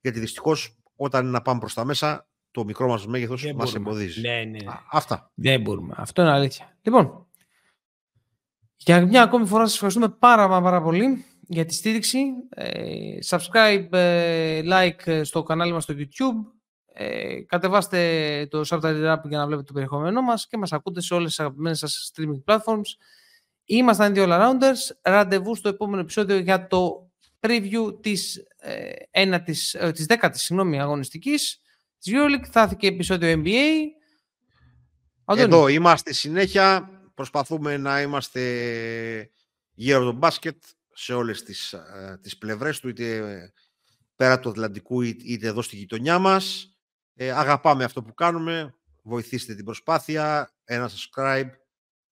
[0.00, 3.74] Γιατί δυστυχώς όταν είναι να πάμε προς τα μέσα, το μικρό μας μέγεθος μας μας
[3.74, 4.20] εμποδίζει.
[4.20, 4.58] Ναι, ναι.
[4.90, 5.30] αυτά.
[5.34, 5.94] Δεν μπορούμε.
[5.96, 6.78] Αυτό είναι αλήθεια.
[6.82, 7.26] Λοιπόν,
[8.76, 12.18] για μια ακόμη φορά σας ευχαριστούμε πάρα, πάρα πολύ για τη στήριξη.
[12.48, 16.52] Ε, subscribe, ε, like στο κανάλι μας στο YouTube.
[16.96, 21.14] Ε, κατεβάστε το Subtitle App για να βλέπετε το περιεχόμενό μας και μας ακούτε σε
[21.14, 22.96] όλες τις αγαπημένες σας streaming platforms.
[23.64, 24.96] Ήμασταν οι δύο All Rounders.
[25.02, 30.80] Ραντεβού στο επόμενο επεισόδιο για το preview της, ε, ένα της, ε, της δέκατης συγγνώμη,
[30.80, 31.60] αγωνιστικής
[31.98, 32.46] της EuroLeague.
[32.50, 33.92] Θα έρθει και επεισόδιο NBA.
[35.36, 36.88] Εδώ είμαστε συνέχεια.
[37.14, 38.40] Προσπαθούμε να είμαστε
[39.74, 43.52] γύρω από το μπάσκετ σε όλες τις, ε, τις πλευρές του, είτε
[44.16, 46.73] πέρα του Ατλαντικού είτε εδώ στη γειτονιά μας.
[47.14, 48.74] Ε, αγαπάμε αυτό που κάνουμε.
[49.02, 50.54] Βοηθήστε την προσπάθεια.
[50.64, 51.50] Ένα subscribe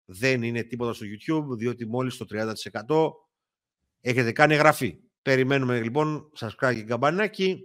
[0.05, 3.13] δεν είναι τίποτα στο YouTube, διότι μόλις το 30%
[4.01, 4.99] έχετε κάνει εγγραφή.
[5.23, 7.63] Περιμένουμε λοιπόν subscribe και καμπανάκι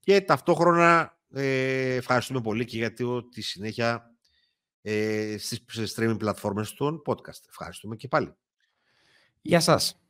[0.00, 2.92] και ταυτόχρονα ε, ευχαριστούμε πολύ και για
[3.30, 4.14] τη συνέχεια
[4.82, 7.48] ε, στις streaming πλατφόρμες των podcast.
[7.48, 8.34] Ευχαριστούμε και πάλι.
[9.40, 10.03] Γεια σας.